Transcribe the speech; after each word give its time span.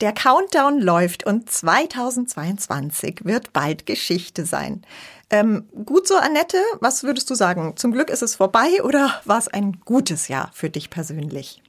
Der 0.00 0.12
Countdown 0.12 0.80
läuft 0.80 1.24
und 1.24 1.48
2022 1.48 3.20
wird 3.24 3.52
bald 3.52 3.86
Geschichte 3.86 4.44
sein. 4.44 4.82
Ähm, 5.30 5.66
gut 5.84 6.08
so, 6.08 6.16
Annette, 6.16 6.58
was 6.80 7.04
würdest 7.04 7.30
du 7.30 7.34
sagen? 7.36 7.76
Zum 7.76 7.92
Glück 7.92 8.10
ist 8.10 8.22
es 8.22 8.34
vorbei 8.36 8.82
oder 8.82 9.20
war 9.24 9.38
es 9.38 9.46
ein 9.46 9.80
gutes 9.84 10.26
Jahr 10.26 10.50
für 10.52 10.68
dich 10.68 10.90
persönlich? 10.90 11.62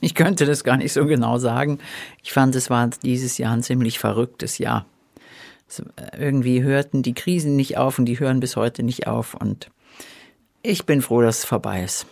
Ich 0.00 0.14
könnte 0.14 0.44
das 0.44 0.64
gar 0.64 0.76
nicht 0.76 0.92
so 0.92 1.06
genau 1.06 1.38
sagen. 1.38 1.78
Ich 2.22 2.32
fand, 2.32 2.54
es 2.56 2.68
war 2.68 2.88
dieses 3.02 3.38
Jahr 3.38 3.52
ein 3.52 3.62
ziemlich 3.62 3.98
verrücktes 3.98 4.58
Jahr. 4.58 4.86
Irgendwie 6.18 6.62
hörten 6.62 7.02
die 7.02 7.14
Krisen 7.14 7.56
nicht 7.56 7.78
auf 7.78 7.98
und 7.98 8.06
die 8.06 8.18
hören 8.18 8.40
bis 8.40 8.56
heute 8.56 8.82
nicht 8.82 9.06
auf. 9.06 9.34
Und 9.34 9.70
ich 10.62 10.84
bin 10.84 11.00
froh, 11.00 11.22
dass 11.22 11.38
es 11.38 11.44
vorbei 11.44 11.84
ist. 11.84 12.06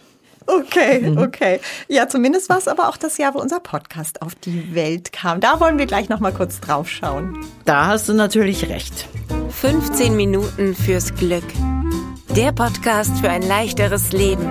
Okay, 0.47 1.01
mhm. 1.01 1.19
okay. 1.19 1.61
Ja, 1.89 2.09
zumindest 2.09 2.49
war 2.49 2.59
es 2.59 2.69
aber 2.69 2.89
auch 2.89 2.97
das 2.97 3.19
Jahr, 3.19 3.35
wo 3.35 3.39
unser 3.39 3.61
Podcast 3.61 4.23
auf 4.23 4.35
die 4.35 4.75
Welt 4.75 5.13
kam. 5.13 5.41
Da 5.41 5.61
wollen 5.61 5.79
wir 5.79 5.87
gleich 5.87 6.09
noch 6.09 6.21
mal 6.21 6.33
kurz 6.33 6.61
drauf 6.61 6.89
schauen. 6.89 7.45
Da 7.65 7.87
hast 7.87 8.09
du 8.09 8.15
natürlich 8.15 8.69
recht. 8.69 9.09
15 9.51 10.17
Minuten 10.17 10.75
fürs 10.75 11.15
Glück. 11.15 11.45
Der 12.37 12.53
Podcast 12.53 13.19
für 13.19 13.29
ein 13.29 13.43
leichteres 13.43 14.13
Leben. 14.13 14.49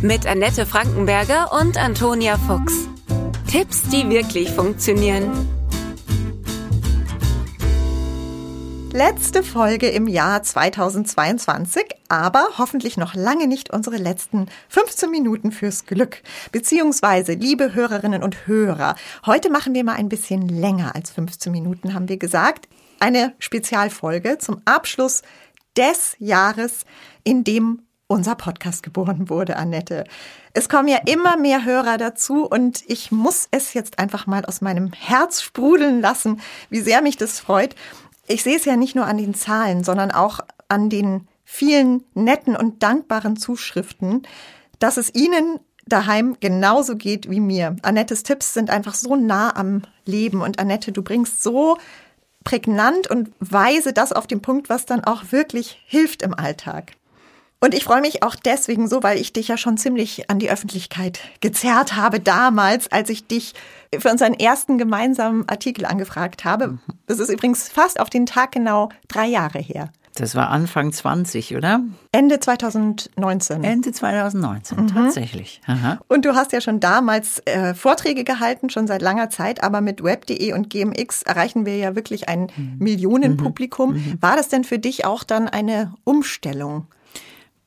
Mit 0.00 0.26
Annette 0.26 0.64
Frankenberger 0.64 1.52
und 1.60 1.76
Antonia 1.76 2.38
Fuchs. 2.38 2.88
Tipps, 3.50 3.82
die 3.90 4.08
wirklich 4.08 4.50
funktionieren. 4.50 5.59
Letzte 8.92 9.44
Folge 9.44 9.88
im 9.88 10.08
Jahr 10.08 10.42
2022, 10.42 11.84
aber 12.08 12.44
hoffentlich 12.58 12.96
noch 12.96 13.14
lange 13.14 13.46
nicht 13.46 13.72
unsere 13.72 13.98
letzten 13.98 14.48
15 14.68 15.08
Minuten 15.08 15.52
fürs 15.52 15.86
Glück. 15.86 16.22
Beziehungsweise, 16.50 17.34
liebe 17.34 17.72
Hörerinnen 17.72 18.24
und 18.24 18.48
Hörer, 18.48 18.96
heute 19.26 19.48
machen 19.48 19.74
wir 19.74 19.84
mal 19.84 19.94
ein 19.94 20.08
bisschen 20.08 20.48
länger 20.48 20.96
als 20.96 21.12
15 21.12 21.52
Minuten, 21.52 21.94
haben 21.94 22.08
wir 22.08 22.16
gesagt. 22.16 22.68
Eine 22.98 23.32
Spezialfolge 23.38 24.38
zum 24.38 24.60
Abschluss 24.64 25.22
des 25.76 26.16
Jahres, 26.18 26.84
in 27.22 27.44
dem 27.44 27.82
unser 28.08 28.34
Podcast 28.34 28.82
geboren 28.82 29.28
wurde, 29.30 29.56
Annette. 29.56 30.02
Es 30.52 30.68
kommen 30.68 30.88
ja 30.88 30.98
immer 31.06 31.36
mehr 31.36 31.64
Hörer 31.64 31.96
dazu 31.96 32.44
und 32.44 32.82
ich 32.88 33.12
muss 33.12 33.46
es 33.52 33.72
jetzt 33.72 34.00
einfach 34.00 34.26
mal 34.26 34.44
aus 34.44 34.60
meinem 34.60 34.92
Herz 34.92 35.42
sprudeln 35.42 36.00
lassen, 36.00 36.40
wie 36.70 36.80
sehr 36.80 37.02
mich 37.02 37.16
das 37.16 37.38
freut 37.38 37.76
ich 38.30 38.42
sehe 38.42 38.56
es 38.56 38.64
ja 38.64 38.76
nicht 38.76 38.94
nur 38.94 39.06
an 39.06 39.18
den 39.18 39.34
Zahlen, 39.34 39.84
sondern 39.84 40.10
auch 40.10 40.40
an 40.68 40.88
den 40.88 41.26
vielen 41.44 42.04
netten 42.14 42.54
und 42.54 42.82
dankbaren 42.82 43.36
Zuschriften, 43.36 44.22
dass 44.78 44.96
es 44.96 45.14
Ihnen 45.14 45.58
daheim 45.86 46.36
genauso 46.38 46.96
geht 46.96 47.28
wie 47.28 47.40
mir. 47.40 47.76
Annettes 47.82 48.22
Tipps 48.22 48.54
sind 48.54 48.70
einfach 48.70 48.94
so 48.94 49.16
nah 49.16 49.56
am 49.56 49.82
Leben 50.04 50.42
und 50.42 50.60
Annette, 50.60 50.92
du 50.92 51.02
bringst 51.02 51.42
so 51.42 51.76
prägnant 52.44 53.10
und 53.10 53.32
weise 53.40 53.92
das 53.92 54.12
auf 54.12 54.26
den 54.26 54.40
Punkt, 54.40 54.68
was 54.68 54.86
dann 54.86 55.04
auch 55.04 55.32
wirklich 55.32 55.82
hilft 55.86 56.22
im 56.22 56.32
Alltag. 56.32 56.92
Und 57.62 57.74
ich 57.74 57.84
freue 57.84 58.00
mich 58.00 58.22
auch 58.22 58.34
deswegen 58.36 58.88
so, 58.88 59.02
weil 59.02 59.18
ich 59.18 59.34
dich 59.34 59.48
ja 59.48 59.58
schon 59.58 59.76
ziemlich 59.76 60.30
an 60.30 60.38
die 60.38 60.50
Öffentlichkeit 60.50 61.20
gezerrt 61.40 61.94
habe 61.94 62.18
damals, 62.18 62.90
als 62.90 63.10
ich 63.10 63.26
dich 63.26 63.54
für 63.98 64.10
unseren 64.10 64.32
ersten 64.32 64.78
gemeinsamen 64.78 65.46
Artikel 65.46 65.84
angefragt 65.84 66.46
habe. 66.46 66.78
Das 67.06 67.18
ist 67.18 67.28
übrigens 67.28 67.68
fast 67.68 68.00
auf 68.00 68.08
den 68.08 68.24
Tag 68.24 68.52
genau 68.52 68.88
drei 69.08 69.26
Jahre 69.26 69.58
her. 69.58 69.90
Das 70.14 70.34
war 70.34 70.50
Anfang 70.50 70.92
20, 70.92 71.56
oder? 71.56 71.80
Ende 72.12 72.40
2019. 72.40 73.62
Ende 73.62 73.92
2019, 73.92 74.78
mhm. 74.78 74.86
tatsächlich. 74.88 75.60
Aha. 75.66 75.98
Und 76.08 76.24
du 76.24 76.34
hast 76.34 76.52
ja 76.52 76.60
schon 76.60 76.80
damals 76.80 77.40
äh, 77.46 77.74
Vorträge 77.74 78.24
gehalten, 78.24 78.70
schon 78.70 78.86
seit 78.86 79.02
langer 79.02 79.30
Zeit, 79.30 79.62
aber 79.62 79.80
mit 79.80 80.02
web.de 80.02 80.52
und 80.52 80.68
GMX 80.68 81.22
erreichen 81.22 81.64
wir 81.64 81.76
ja 81.76 81.94
wirklich 81.94 82.28
ein 82.28 82.50
mhm. 82.56 82.76
Millionenpublikum. 82.78 83.94
Mhm. 83.94 84.18
War 84.20 84.36
das 84.36 84.48
denn 84.48 84.64
für 84.64 84.78
dich 84.78 85.04
auch 85.04 85.24
dann 85.24 85.48
eine 85.48 85.94
Umstellung? 86.04 86.86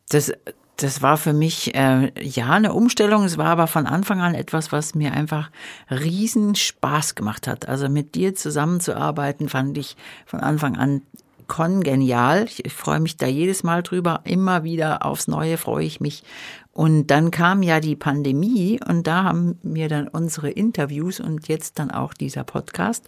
Das, 0.09 0.31
das 0.77 1.01
war 1.01 1.17
für 1.17 1.33
mich 1.33 1.75
äh, 1.75 2.11
ja 2.19 2.49
eine 2.49 2.73
Umstellung. 2.73 3.23
Es 3.23 3.37
war 3.37 3.47
aber 3.47 3.67
von 3.67 3.85
Anfang 3.85 4.21
an 4.21 4.35
etwas, 4.35 4.71
was 4.71 4.95
mir 4.95 5.13
einfach 5.13 5.49
riesen 5.89 6.55
Spaß 6.55 7.15
gemacht 7.15 7.47
hat. 7.47 7.67
Also 7.67 7.89
mit 7.89 8.15
dir 8.15 8.35
zusammenzuarbeiten, 8.35 9.49
fand 9.49 9.77
ich 9.77 9.95
von 10.25 10.39
Anfang 10.39 10.77
an 10.77 11.01
kongenial. 11.47 12.45
Ich, 12.45 12.65
ich 12.65 12.73
freue 12.73 12.99
mich 12.99 13.17
da 13.17 13.27
jedes 13.27 13.63
Mal 13.63 13.83
drüber. 13.83 14.21
Immer 14.23 14.63
wieder 14.63 15.05
aufs 15.05 15.27
Neue 15.27 15.57
freue 15.57 15.85
ich 15.85 15.99
mich. 15.99 16.23
Und 16.71 17.07
dann 17.07 17.29
kam 17.29 17.61
ja 17.61 17.79
die 17.79 17.95
Pandemie 17.95 18.79
und 18.87 19.05
da 19.05 19.23
haben 19.23 19.59
mir 19.61 19.89
dann 19.89 20.07
unsere 20.07 20.49
Interviews 20.49 21.19
und 21.19 21.47
jetzt 21.47 21.77
dann 21.77 21.91
auch 21.91 22.15
dieser 22.15 22.43
Podcast 22.43 23.07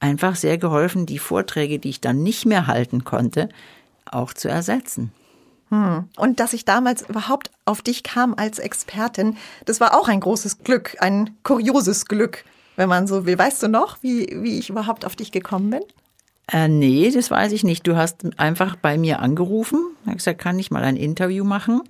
einfach 0.00 0.36
sehr 0.36 0.58
geholfen, 0.58 1.06
die 1.06 1.18
Vorträge, 1.18 1.78
die 1.78 1.88
ich 1.88 2.00
dann 2.00 2.22
nicht 2.22 2.44
mehr 2.44 2.66
halten 2.66 3.04
konnte, 3.04 3.48
auch 4.04 4.34
zu 4.34 4.48
ersetzen. 4.48 5.12
Hm. 5.70 6.08
Und 6.16 6.40
dass 6.40 6.52
ich 6.52 6.64
damals 6.64 7.08
überhaupt 7.08 7.50
auf 7.64 7.82
dich 7.82 8.02
kam 8.02 8.34
als 8.34 8.58
Expertin, 8.58 9.36
das 9.66 9.80
war 9.80 9.98
auch 9.98 10.08
ein 10.08 10.20
großes 10.20 10.64
Glück, 10.64 10.96
ein 11.00 11.36
kurioses 11.42 12.06
Glück, 12.06 12.44
wenn 12.76 12.88
man 12.88 13.06
so 13.06 13.26
will. 13.26 13.38
Weißt 13.38 13.62
du 13.62 13.68
noch, 13.68 14.02
wie, 14.02 14.38
wie 14.40 14.58
ich 14.58 14.70
überhaupt 14.70 15.04
auf 15.04 15.16
dich 15.16 15.32
gekommen 15.32 15.70
bin? 15.70 15.82
Äh, 16.50 16.68
nee, 16.68 17.10
das 17.10 17.30
weiß 17.30 17.52
ich 17.52 17.64
nicht. 17.64 17.86
Du 17.86 17.96
hast 17.96 18.38
einfach 18.38 18.76
bei 18.76 18.96
mir 18.96 19.20
angerufen, 19.20 19.84
hast 20.06 20.16
gesagt, 20.16 20.40
kann 20.40 20.58
ich 20.58 20.70
mal 20.70 20.82
ein 20.82 20.96
Interview 20.96 21.44
machen? 21.44 21.82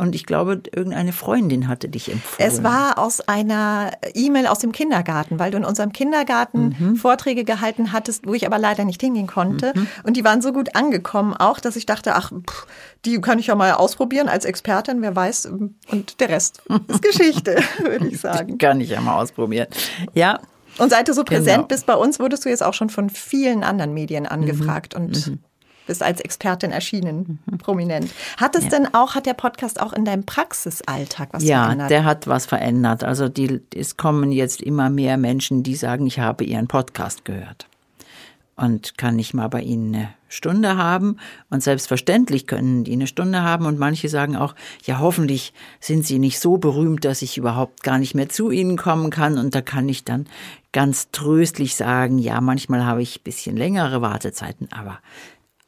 Und 0.00 0.14
ich 0.14 0.24
glaube, 0.24 0.62
irgendeine 0.74 1.12
Freundin 1.12 1.68
hatte 1.68 1.90
dich 1.90 2.10
empfohlen. 2.10 2.48
Es 2.48 2.62
war 2.62 2.98
aus 2.98 3.20
einer 3.20 3.90
E-Mail 4.14 4.46
aus 4.46 4.58
dem 4.58 4.72
Kindergarten, 4.72 5.38
weil 5.38 5.50
du 5.50 5.58
in 5.58 5.64
unserem 5.64 5.92
Kindergarten 5.92 6.74
mhm. 6.78 6.96
Vorträge 6.96 7.44
gehalten 7.44 7.92
hattest, 7.92 8.26
wo 8.26 8.32
ich 8.32 8.46
aber 8.46 8.58
leider 8.58 8.86
nicht 8.86 9.02
hingehen 9.02 9.26
konnte. 9.26 9.74
Mhm. 9.76 9.86
Und 10.04 10.16
die 10.16 10.24
waren 10.24 10.40
so 10.40 10.54
gut 10.54 10.74
angekommen 10.74 11.34
auch, 11.34 11.60
dass 11.60 11.76
ich 11.76 11.84
dachte, 11.84 12.14
ach, 12.14 12.32
pff, 12.32 12.66
die 13.04 13.20
kann 13.20 13.38
ich 13.38 13.48
ja 13.48 13.54
mal 13.54 13.72
ausprobieren 13.72 14.30
als 14.30 14.46
Expertin, 14.46 15.02
wer 15.02 15.14
weiß. 15.14 15.46
Und 15.90 16.18
der 16.18 16.30
Rest 16.30 16.62
ist 16.88 17.02
Geschichte, 17.02 17.58
würde 17.82 18.08
ich 18.08 18.20
sagen. 18.20 18.52
Die 18.52 18.58
kann 18.58 18.80
ich 18.80 18.88
ja 18.88 19.02
mal 19.02 19.20
ausprobieren. 19.20 19.66
Ja. 20.14 20.40
Und 20.78 20.88
seit 20.88 21.08
du 21.08 21.12
so 21.12 21.24
präsent 21.24 21.56
genau. 21.56 21.66
bist 21.66 21.84
bei 21.84 21.94
uns, 21.94 22.18
wurdest 22.18 22.46
du 22.46 22.48
jetzt 22.48 22.62
auch 22.62 22.72
schon 22.72 22.88
von 22.88 23.10
vielen 23.10 23.64
anderen 23.64 23.92
Medien 23.92 24.26
angefragt. 24.26 24.96
Mhm. 24.96 25.04
Und 25.04 25.26
mhm 25.26 25.38
bist 25.90 26.04
als 26.04 26.20
Expertin 26.20 26.70
erschienen, 26.70 27.40
mhm. 27.46 27.58
prominent. 27.58 28.12
Hat 28.36 28.54
es 28.54 28.64
ja. 28.64 28.70
denn 28.70 28.94
auch, 28.94 29.16
hat 29.16 29.26
der 29.26 29.34
Podcast 29.34 29.80
auch 29.80 29.92
in 29.92 30.04
deinem 30.04 30.24
Praxisalltag 30.24 31.30
was 31.32 31.42
ja, 31.42 31.64
verändert? 31.64 31.90
Ja, 31.90 31.96
der 31.96 32.04
hat 32.04 32.28
was 32.28 32.46
verändert. 32.46 33.02
Also 33.02 33.28
die, 33.28 33.60
es 33.74 33.96
kommen 33.96 34.30
jetzt 34.30 34.62
immer 34.62 34.88
mehr 34.88 35.16
Menschen, 35.16 35.64
die 35.64 35.74
sagen, 35.74 36.06
ich 36.06 36.20
habe 36.20 36.44
ihren 36.44 36.68
Podcast 36.68 37.24
gehört. 37.24 37.66
Und 38.54 38.98
kann 38.98 39.18
ich 39.18 39.34
mal 39.34 39.48
bei 39.48 39.62
Ihnen 39.62 39.94
eine 39.94 40.10
Stunde 40.28 40.76
haben? 40.76 41.16
Und 41.48 41.62
selbstverständlich 41.62 42.46
können 42.46 42.84
die 42.84 42.92
eine 42.92 43.06
Stunde 43.06 43.42
haben. 43.42 43.66
Und 43.66 43.78
manche 43.78 44.08
sagen 44.08 44.36
auch, 44.36 44.54
ja, 44.84 44.98
hoffentlich 44.98 45.54
sind 45.80 46.06
Sie 46.06 46.18
nicht 46.18 46.38
so 46.38 46.58
berühmt, 46.58 47.04
dass 47.04 47.22
ich 47.22 47.36
überhaupt 47.38 47.82
gar 47.82 47.98
nicht 47.98 48.14
mehr 48.14 48.28
zu 48.28 48.50
Ihnen 48.50 48.76
kommen 48.76 49.10
kann. 49.10 49.38
Und 49.38 49.54
da 49.54 49.62
kann 49.62 49.88
ich 49.88 50.04
dann 50.04 50.26
ganz 50.72 51.10
tröstlich 51.10 51.74
sagen, 51.74 52.18
ja, 52.18 52.40
manchmal 52.40 52.84
habe 52.84 53.02
ich 53.02 53.20
ein 53.20 53.24
bisschen 53.24 53.56
längere 53.56 54.02
Wartezeiten, 54.02 54.68
aber 54.70 54.98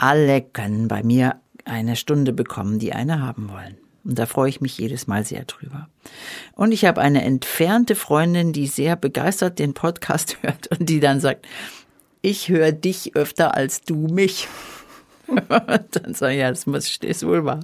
alle 0.02 0.42
können 0.42 0.88
bei 0.88 1.04
mir 1.04 1.36
eine 1.64 1.94
Stunde 1.94 2.32
bekommen, 2.32 2.80
die 2.80 2.92
eine 2.92 3.22
haben 3.22 3.48
wollen. 3.48 3.76
Und 4.04 4.18
da 4.18 4.26
freue 4.26 4.48
ich 4.48 4.60
mich 4.60 4.76
jedes 4.76 5.06
Mal 5.06 5.24
sehr 5.24 5.44
drüber. 5.44 5.88
Und 6.54 6.72
ich 6.72 6.84
habe 6.84 7.00
eine 7.00 7.22
entfernte 7.22 7.94
Freundin, 7.94 8.52
die 8.52 8.66
sehr 8.66 8.96
begeistert 8.96 9.60
den 9.60 9.74
Podcast 9.74 10.38
hört 10.42 10.66
und 10.76 10.88
die 10.88 10.98
dann 10.98 11.20
sagt, 11.20 11.46
ich 12.20 12.48
höre 12.48 12.72
dich 12.72 13.14
öfter 13.14 13.54
als 13.54 13.82
du 13.82 14.08
mich. 14.08 14.48
dann 15.48 16.14
sage 16.14 16.34
ich, 16.34 16.40
ja, 16.40 16.50
das 16.50 16.66
muss 16.66 16.96
ist 16.96 17.24
wohl 17.24 17.44
wahr. 17.44 17.60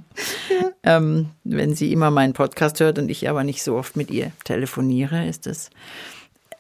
Ja. 0.49 0.97
Ähm, 0.97 1.31
wenn 1.43 1.75
sie 1.75 1.93
immer 1.93 2.13
meinen 2.13 2.35
Podcast 2.35 2.79
hört 2.79 3.01
und 3.01 3.11
ich 3.11 3.29
aber 3.29 3.43
nicht 3.43 3.65
so 3.65 3.77
oft 3.77 3.97
mit 3.97 4.13
ihr 4.13 4.31
telefoniere, 4.45 5.27
ist 5.27 5.47
das 5.47 5.71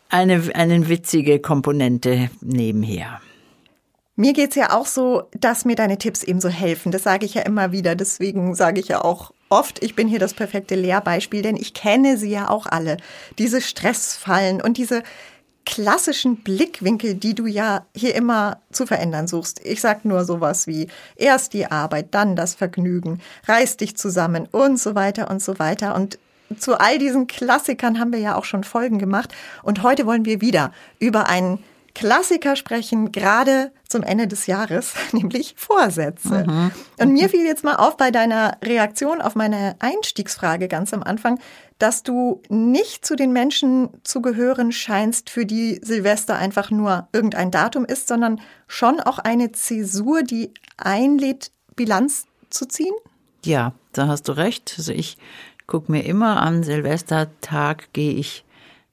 eine, 0.09 0.43
eine 0.55 0.89
witzige 0.89 1.39
Komponente 1.39 2.31
nebenher. 2.41 3.21
Mir 4.21 4.33
geht's 4.33 4.57
ja 4.57 4.73
auch 4.73 4.87
so, 4.87 5.29
dass 5.31 5.65
mir 5.65 5.77
deine 5.77 5.97
Tipps 5.97 6.25
eben 6.25 6.41
so 6.41 6.49
helfen. 6.49 6.91
Das 6.91 7.05
sage 7.05 7.25
ich 7.25 7.35
ja 7.35 7.43
immer 7.43 7.71
wieder. 7.71 7.95
Deswegen 7.95 8.57
sage 8.57 8.81
ich 8.81 8.89
ja 8.89 9.05
auch 9.05 9.33
oft, 9.49 9.81
ich 9.81 9.95
bin 9.95 10.09
hier 10.09 10.19
das 10.19 10.35
perfekte 10.35 10.75
Lehrbeispiel, 10.75 11.41
denn 11.41 11.55
ich 11.55 11.73
kenne 11.73 12.17
sie 12.17 12.31
ja 12.31 12.51
auch 12.51 12.67
alle. 12.67 12.97
Diese 13.39 13.61
Stressfallen 13.61 14.61
und 14.61 14.77
diese 14.77 15.05
klassischen 15.65 16.39
Blickwinkel, 16.39 17.15
die 17.15 17.37
du 17.37 17.47
ja 17.47 17.87
hier 17.95 18.17
immer 18.17 18.61
zu 18.73 18.87
verändern 18.87 19.29
suchst. 19.29 19.65
Ich 19.65 19.81
sag 19.81 20.05
nur 20.05 20.25
sowas 20.25 20.67
wie 20.67 20.89
erst 21.15 21.53
die 21.53 21.67
Arbeit, 21.67 22.09
dann 22.11 22.35
das 22.35 22.57
Vergnügen, 22.57 23.21
reiß 23.47 23.77
dich 23.77 23.97
zusammen 23.97 24.49
und 24.51 24.81
so 24.81 24.97
weiter 24.97 25.31
und 25.31 25.41
so 25.41 25.61
weiter. 25.61 25.95
Und 25.95 26.19
zu 26.59 26.81
all 26.81 26.99
diesen 26.99 27.29
Klassikern 27.29 28.01
haben 28.01 28.13
wir 28.13 28.19
ja 28.19 28.35
auch 28.35 28.45
schon 28.45 28.65
Folgen 28.65 28.99
gemacht. 28.99 29.33
Und 29.63 29.85
heute 29.85 30.07
wollen 30.07 30.25
wir 30.25 30.41
wieder 30.41 30.73
über 30.99 31.29
einen 31.29 31.63
Klassiker 31.95 32.57
sprechen, 32.57 33.13
gerade 33.13 33.73
zum 33.89 34.03
Ende 34.03 34.29
des 34.29 34.47
Jahres, 34.47 34.95
nämlich 35.13 35.55
Vorsätze. 35.57 36.45
Mhm. 36.47 36.71
Und 36.99 37.13
mir 37.13 37.29
fiel 37.29 37.45
jetzt 37.45 37.65
mal 37.65 37.77
auf 37.77 37.97
bei 37.97 38.11
deiner 38.11 38.59
Reaktion 38.63 39.21
auf 39.21 39.35
meine 39.35 39.77
Einstiegsfrage 39.79 40.69
ganz 40.69 40.93
am 40.95 41.03
Anfang, 41.03 41.39
dass 41.79 42.03
du 42.03 42.43
nicht 42.49 43.07
zu 43.07 43.15
den 43.15 43.33
Menschen 43.33 43.91
zu 44.03 44.21
gehören 44.21 44.73
scheinst, 44.73 45.31
für 45.31 45.47
die 45.47 45.81
Silvester 45.83 46.37
einfach 46.37 46.71
nur 46.71 47.09
irgendein 47.13 47.51
Datum 47.51 47.85
ist, 47.85 48.09
sondern 48.09 48.41
schon 48.67 49.01
auch 49.01 49.19
eine 49.19 49.53
Zäsur, 49.53 50.23
die 50.23 50.53
einlädt, 50.77 51.53
Bilanz 51.77 52.27
zu 52.51 52.67
ziehen? 52.67 52.95
Ja, 53.45 53.73
da 53.93 54.09
hast 54.09 54.29
du 54.29 54.33
recht. 54.33 54.75
Also 54.79 54.93
ich 54.93 55.19
gucke 55.67 55.93
mir 55.93 56.05
immer 56.05 56.43
am 56.43 56.65
Silvestertag, 56.65 57.93
gehe 57.93 58.13
ich 58.13 58.45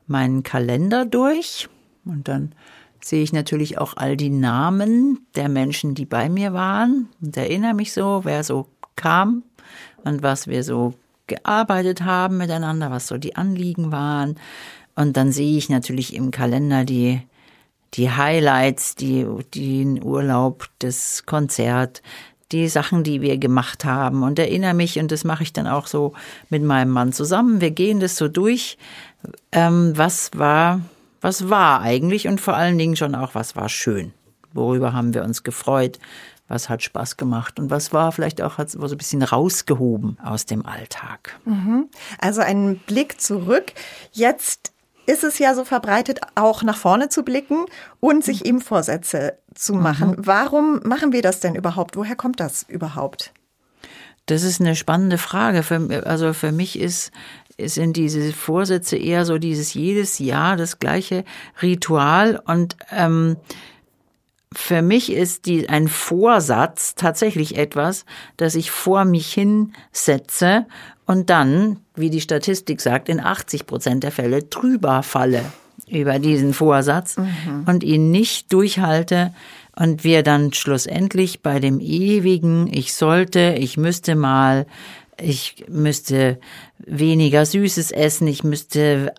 meinen 0.07 0.43
Kalender 0.43 1.05
durch 1.05 1.67
und 2.05 2.27
dann 2.27 2.53
sehe 3.05 3.21
ich 3.21 3.33
natürlich 3.33 3.77
auch 3.77 3.93
all 3.97 4.17
die 4.17 4.31
Namen 4.31 5.27
der 5.35 5.47
Menschen, 5.47 5.93
die 5.93 6.07
bei 6.07 6.27
mir 6.27 6.53
waren 6.53 7.07
und 7.21 7.37
erinnere 7.37 7.75
mich 7.75 7.93
so, 7.93 8.21
wer 8.23 8.43
so 8.43 8.65
kam 8.95 9.43
und 10.03 10.23
was 10.23 10.47
wir 10.47 10.63
so 10.63 10.95
gearbeitet 11.27 12.01
haben 12.01 12.37
miteinander, 12.37 12.89
was 12.89 13.05
so 13.05 13.17
die 13.17 13.35
Anliegen 13.35 13.91
waren. 13.91 14.39
Und 14.95 15.17
dann 15.17 15.31
sehe 15.31 15.55
ich 15.55 15.69
natürlich 15.69 16.15
im 16.15 16.31
Kalender 16.31 16.83
die, 16.83 17.21
die 17.93 18.09
Highlights, 18.09 18.95
die, 18.95 19.27
den 19.53 20.03
Urlaub, 20.03 20.67
das 20.79 21.27
Konzert, 21.27 22.01
die 22.51 22.67
Sachen, 22.67 23.03
die 23.03 23.21
wir 23.21 23.37
gemacht 23.37 23.85
haben 23.85 24.23
und 24.23 24.39
erinnere 24.39 24.73
mich, 24.73 24.97
und 24.97 25.11
das 25.11 25.23
mache 25.23 25.43
ich 25.43 25.53
dann 25.53 25.67
auch 25.67 25.85
so 25.85 26.13
mit 26.49 26.63
meinem 26.63 26.89
Mann 26.89 27.13
zusammen. 27.13 27.61
Wir 27.61 27.69
gehen 27.69 27.99
das 27.99 28.15
so 28.15 28.27
durch, 28.27 28.79
ähm, 29.51 29.95
was 29.95 30.31
war 30.33 30.81
was 31.25 31.49
war 31.49 31.81
eigentlich 31.81 32.27
und 32.27 32.39
vor 32.39 32.55
allen 32.55 32.77
Dingen 32.77 32.95
schon 32.95 33.15
auch, 33.15 33.33
was 33.33 33.55
war 33.55 33.67
schön. 33.67 34.13
Worüber 34.53 34.93
haben 34.93 35.15
wir 35.15 35.23
uns 35.23 35.41
gefreut? 35.41 35.97
Was 36.47 36.69
hat 36.69 36.83
Spaß 36.83 37.17
gemacht 37.17 37.59
und 37.59 37.71
was 37.71 37.91
war 37.91 38.11
vielleicht 38.11 38.43
auch 38.43 38.59
hat 38.59 38.69
so 38.69 38.79
ein 38.79 38.97
bisschen 38.97 39.23
rausgehoben 39.23 40.19
aus 40.23 40.45
dem 40.45 40.67
Alltag. 40.67 41.39
Mhm. 41.45 41.89
Also 42.19 42.41
ein 42.41 42.77
Blick 42.77 43.19
zurück. 43.19 43.73
Jetzt 44.11 44.71
ist 45.07 45.23
es 45.23 45.39
ja 45.39 45.55
so 45.55 45.65
verbreitet, 45.65 46.19
auch 46.35 46.61
nach 46.61 46.77
vorne 46.77 47.09
zu 47.09 47.23
blicken 47.23 47.65
und 47.99 48.23
sich 48.23 48.45
eben 48.45 48.61
Vorsätze 48.61 49.39
zu 49.55 49.73
machen. 49.73 50.09
Mhm. 50.11 50.27
Warum 50.27 50.81
machen 50.83 51.11
wir 51.11 51.23
das 51.23 51.39
denn 51.39 51.55
überhaupt? 51.55 51.97
Woher 51.97 52.15
kommt 52.15 52.39
das 52.39 52.61
überhaupt? 52.61 53.33
Das 54.27 54.43
ist 54.43 54.59
eine 54.59 54.75
spannende 54.75 55.17
Frage. 55.17 55.61
Für, 55.63 56.05
also 56.05 56.33
für 56.33 56.51
mich 56.51 56.79
ist 56.79 57.11
sind 57.59 57.95
diese 57.97 58.33
Vorsätze 58.33 58.97
eher 58.97 59.25
so 59.25 59.37
dieses 59.37 59.73
jedes 59.73 60.19
Jahr 60.19 60.57
das 60.57 60.79
gleiche 60.79 61.23
Ritual 61.61 62.41
und 62.45 62.75
ähm, 62.91 63.37
für 64.53 64.81
mich 64.81 65.11
ist 65.11 65.47
die, 65.47 65.67
ein 65.67 65.87
Vorsatz 65.87 66.95
tatsächlich 66.95 67.57
etwas, 67.57 68.05
das 68.37 68.55
ich 68.55 68.71
vor 68.71 69.03
mich 69.03 69.33
hinsetze 69.33 70.65
und 71.05 71.29
dann, 71.29 71.79
wie 71.95 72.09
die 72.09 72.21
Statistik 72.21 72.81
sagt, 72.81 73.09
in 73.09 73.19
80 73.19 73.67
Prozent 73.67 74.03
der 74.03 74.11
Fälle 74.11 74.43
drüber 74.43 75.03
falle 75.03 75.43
über 75.87 76.19
diesen 76.19 76.53
Vorsatz 76.53 77.17
mhm. 77.17 77.65
und 77.67 77.83
ihn 77.83 78.11
nicht 78.11 78.51
durchhalte 78.53 79.33
und 79.75 80.03
wir 80.03 80.23
dann 80.23 80.53
schlussendlich 80.53 81.41
bei 81.41 81.59
dem 81.59 81.79
ewigen, 81.79 82.67
ich 82.71 82.93
sollte, 82.93 83.55
ich 83.59 83.77
müsste 83.77 84.15
mal, 84.15 84.65
ich 85.19 85.65
müsste 85.69 86.39
weniger 86.79 87.45
Süßes 87.45 87.91
essen, 87.91 88.27
ich 88.27 88.43
müsste 88.43 89.13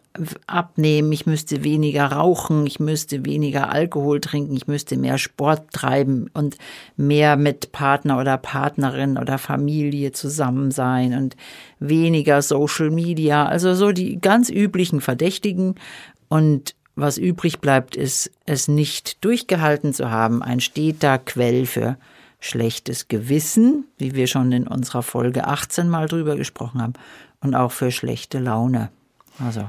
abnehmen, 0.46 1.10
ich 1.12 1.26
müsste 1.26 1.64
weniger 1.64 2.06
rauchen, 2.06 2.66
ich 2.66 2.81
müsste 2.81 3.25
weniger 3.25 3.70
Alkohol 3.70 4.20
trinken, 4.20 4.56
ich 4.56 4.66
müsste 4.66 4.96
mehr 4.96 5.19
Sport 5.19 5.72
treiben 5.72 6.31
und 6.34 6.56
mehr 6.96 7.37
mit 7.37 7.72
Partner 7.72 8.19
oder 8.19 8.37
Partnerin 8.37 9.19
oder 9.19 9.38
Familie 9.38 10.12
zusammen 10.12 10.70
sein 10.70 11.14
und 11.14 11.37
weniger 11.78 12.42
Social 12.42 12.90
Media, 12.90 13.46
also 13.46 13.75
so 13.75 13.92
die 13.92 14.20
ganz 14.20 14.50
üblichen 14.50 15.00
Verdächtigen. 15.00 15.76
Und 16.28 16.75
was 16.94 17.19
übrig 17.19 17.60
bleibt, 17.60 17.94
ist, 17.94 18.31
es 18.46 18.69
nicht 18.69 19.25
durchgehalten 19.25 19.92
zu 19.92 20.10
haben, 20.10 20.42
ein 20.42 20.60
steter 20.60 21.19
Quell 21.19 21.66
für 21.66 21.96
schlechtes 22.40 23.08
Gewissen, 23.08 23.84
wie 23.98 24.14
wir 24.14 24.26
schon 24.26 24.52
in 24.52 24.66
unserer 24.66 25.02
Folge 25.02 25.46
18 25.46 25.88
mal 25.88 26.06
drüber 26.06 26.36
gesprochen 26.36 26.82
haben, 26.82 26.94
und 27.40 27.54
auch 27.54 27.72
für 27.72 27.90
schlechte 27.90 28.38
Laune. 28.38 28.90
Also, 29.38 29.68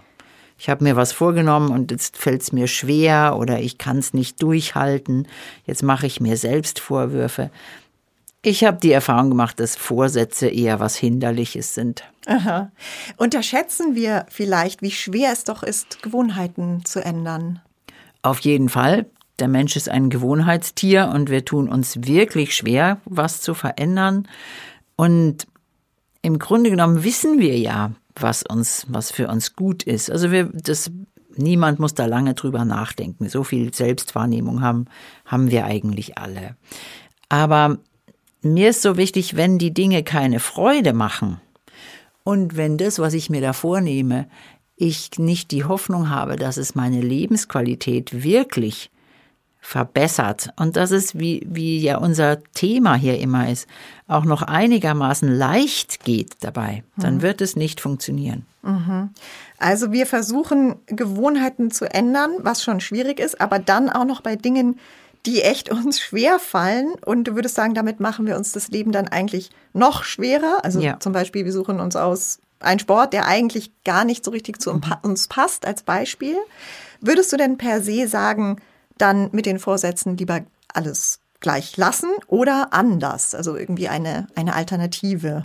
ich 0.57 0.69
habe 0.69 0.83
mir 0.83 0.95
was 0.95 1.11
vorgenommen 1.11 1.69
und 1.69 1.91
jetzt 1.91 2.17
fällt 2.17 2.41
es 2.41 2.51
mir 2.51 2.67
schwer 2.67 3.35
oder 3.37 3.59
ich 3.59 3.77
kann 3.77 3.99
es 3.99 4.13
nicht 4.13 4.41
durchhalten. 4.41 5.27
Jetzt 5.65 5.83
mache 5.83 6.07
ich 6.07 6.19
mir 6.19 6.37
selbst 6.37 6.79
Vorwürfe. 6.79 7.51
Ich 8.41 8.63
habe 8.63 8.77
die 8.81 8.91
Erfahrung 8.91 9.29
gemacht, 9.29 9.59
dass 9.59 9.75
Vorsätze 9.75 10.47
eher 10.47 10.79
was 10.79 10.95
Hinderliches 10.95 11.73
sind. 11.73 12.03
Aha. 12.25 12.71
Unterschätzen 13.17 13.93
wir 13.93 14.25
vielleicht, 14.29 14.81
wie 14.81 14.91
schwer 14.91 15.31
es 15.31 15.43
doch 15.43 15.63
ist, 15.63 16.01
Gewohnheiten 16.01 16.85
zu 16.85 17.03
ändern? 17.03 17.61
Auf 18.21 18.39
jeden 18.39 18.69
Fall. 18.69 19.05
Der 19.39 19.47
Mensch 19.47 19.75
ist 19.75 19.89
ein 19.89 20.09
Gewohnheitstier 20.09 21.11
und 21.13 21.29
wir 21.29 21.45
tun 21.45 21.69
uns 21.69 22.03
wirklich 22.03 22.55
schwer, 22.55 22.99
was 23.05 23.41
zu 23.41 23.53
verändern. 23.53 24.27
Und 24.95 25.47
im 26.21 26.39
Grunde 26.39 26.69
genommen 26.69 27.03
wissen 27.03 27.39
wir 27.39 27.57
ja, 27.57 27.91
was 28.15 28.43
uns, 28.43 28.85
was 28.89 29.11
für 29.11 29.27
uns 29.27 29.55
gut 29.55 29.83
ist. 29.83 30.09
Also 30.09 30.31
wir, 30.31 30.49
das, 30.51 30.91
niemand 31.35 31.79
muss 31.79 31.93
da 31.93 32.05
lange 32.05 32.33
drüber 32.33 32.65
nachdenken. 32.65 33.29
So 33.29 33.43
viel 33.43 33.73
Selbstwahrnehmung 33.73 34.61
haben, 34.61 34.85
haben 35.25 35.51
wir 35.51 35.65
eigentlich 35.65 36.17
alle. 36.17 36.55
Aber 37.29 37.77
mir 38.41 38.69
ist 38.69 38.81
so 38.81 38.97
wichtig, 38.97 39.35
wenn 39.35 39.57
die 39.57 39.73
Dinge 39.73 40.03
keine 40.03 40.39
Freude 40.39 40.93
machen 40.93 41.39
und 42.23 42.57
wenn 42.57 42.77
das, 42.77 42.99
was 42.99 43.13
ich 43.13 43.29
mir 43.29 43.41
da 43.41 43.53
vornehme, 43.53 44.27
ich 44.75 45.11
nicht 45.17 45.51
die 45.51 45.63
Hoffnung 45.63 46.09
habe, 46.09 46.35
dass 46.35 46.57
es 46.57 46.75
meine 46.75 47.01
Lebensqualität 47.01 48.23
wirklich 48.23 48.91
verbessert 49.67 50.51
und 50.55 50.77
dass 50.77 50.91
es, 50.91 51.19
wie, 51.19 51.45
wie 51.45 51.81
ja 51.81 51.97
unser 51.97 52.41
Thema 52.53 52.95
hier 52.95 53.19
immer 53.19 53.49
ist, 53.49 53.67
auch 54.07 54.23
noch 54.23 54.41
einigermaßen 54.41 55.27
leicht 55.27 56.05
geht 56.05 56.37
dabei, 56.39 56.85
dann 56.95 57.15
mhm. 57.15 57.21
wird 57.21 57.41
es 57.41 57.57
nicht 57.57 57.81
funktionieren. 57.81 58.45
Mhm. 58.61 59.09
Also 59.57 59.91
wir 59.91 60.05
versuchen 60.05 60.77
Gewohnheiten 60.85 61.69
zu 61.69 61.83
ändern, 61.83 62.31
was 62.39 62.63
schon 62.63 62.79
schwierig 62.79 63.19
ist, 63.19 63.41
aber 63.41 63.59
dann 63.59 63.89
auch 63.89 64.05
noch 64.05 64.21
bei 64.21 64.37
Dingen, 64.37 64.79
die 65.25 65.41
echt 65.41 65.69
uns 65.69 65.99
schwer 65.99 66.39
fallen. 66.39 66.93
Und 67.05 67.25
du 67.25 67.35
würdest 67.35 67.55
sagen, 67.55 67.73
damit 67.73 67.99
machen 67.99 68.25
wir 68.25 68.37
uns 68.37 68.53
das 68.53 68.69
Leben 68.69 68.93
dann 68.93 69.09
eigentlich 69.09 69.49
noch 69.73 70.05
schwerer. 70.05 70.63
Also 70.63 70.79
ja. 70.79 70.97
zum 71.01 71.11
Beispiel, 71.11 71.43
wir 71.43 71.51
suchen 71.51 71.81
uns 71.81 71.97
aus 71.97 72.39
einen 72.61 72.79
Sport, 72.79 73.11
der 73.11 73.25
eigentlich 73.25 73.71
gar 73.83 74.05
nicht 74.05 74.23
so 74.23 74.31
richtig 74.31 74.61
zu 74.61 74.73
mhm. 74.73 74.81
uns 75.01 75.27
passt, 75.27 75.65
als 75.65 75.83
Beispiel. 75.83 76.37
Würdest 77.01 77.33
du 77.33 77.35
denn 77.35 77.57
per 77.57 77.81
se 77.81 78.07
sagen, 78.07 78.61
dann 78.97 79.29
mit 79.31 79.45
den 79.45 79.59
Vorsätzen 79.59 80.17
lieber 80.17 80.41
alles 80.73 81.19
gleich 81.39 81.77
lassen 81.77 82.09
oder 82.27 82.69
anders, 82.71 83.35
also 83.35 83.55
irgendwie 83.55 83.87
eine, 83.87 84.27
eine 84.35 84.55
Alternative. 84.55 85.43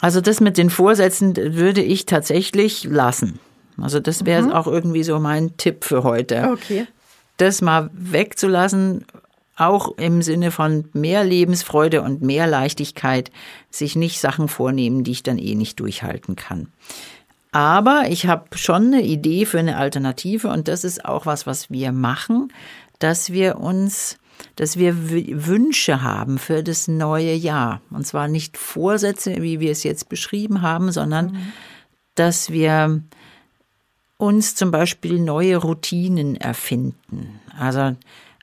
Also 0.00 0.20
das 0.20 0.40
mit 0.40 0.58
den 0.58 0.70
Vorsätzen 0.70 1.36
würde 1.36 1.82
ich 1.82 2.06
tatsächlich 2.06 2.84
lassen. 2.84 3.38
Also 3.80 4.00
das 4.00 4.24
wäre 4.24 4.42
mhm. 4.42 4.52
auch 4.52 4.66
irgendwie 4.66 5.04
so 5.04 5.18
mein 5.18 5.56
Tipp 5.56 5.84
für 5.84 6.02
heute. 6.02 6.50
Okay. 6.52 6.86
Das 7.36 7.62
mal 7.62 7.90
wegzulassen, 7.92 9.04
auch 9.56 9.96
im 9.98 10.22
Sinne 10.22 10.50
von 10.50 10.88
mehr 10.92 11.24
Lebensfreude 11.24 12.02
und 12.02 12.22
mehr 12.22 12.46
Leichtigkeit, 12.46 13.30
sich 13.70 13.96
nicht 13.96 14.20
Sachen 14.20 14.48
vornehmen, 14.48 15.04
die 15.04 15.12
ich 15.12 15.22
dann 15.22 15.38
eh 15.38 15.54
nicht 15.54 15.78
durchhalten 15.80 16.36
kann. 16.36 16.72
Aber 17.50 18.04
ich 18.08 18.26
habe 18.26 18.56
schon 18.56 18.88
eine 18.88 19.02
Idee 19.02 19.46
für 19.46 19.58
eine 19.58 19.78
Alternative 19.78 20.48
und 20.48 20.68
das 20.68 20.84
ist 20.84 21.04
auch 21.04 21.26
was, 21.26 21.46
was 21.46 21.70
wir 21.70 21.92
machen, 21.92 22.52
dass 22.98 23.32
wir 23.32 23.58
uns, 23.58 24.18
dass 24.56 24.76
wir 24.76 24.94
Wünsche 25.46 26.02
haben 26.02 26.38
für 26.38 26.62
das 26.62 26.88
neue 26.88 27.32
Jahr. 27.32 27.80
Und 27.90 28.06
zwar 28.06 28.28
nicht 28.28 28.58
Vorsätze, 28.58 29.42
wie 29.42 29.60
wir 29.60 29.70
es 29.70 29.82
jetzt 29.82 30.08
beschrieben 30.08 30.62
haben, 30.62 30.92
sondern 30.92 31.32
mhm. 31.32 31.52
dass 32.14 32.50
wir 32.50 33.02
uns 34.18 34.54
zum 34.54 34.70
Beispiel 34.70 35.18
neue 35.18 35.56
Routinen 35.56 36.36
erfinden. 36.36 37.40
Also 37.58 37.96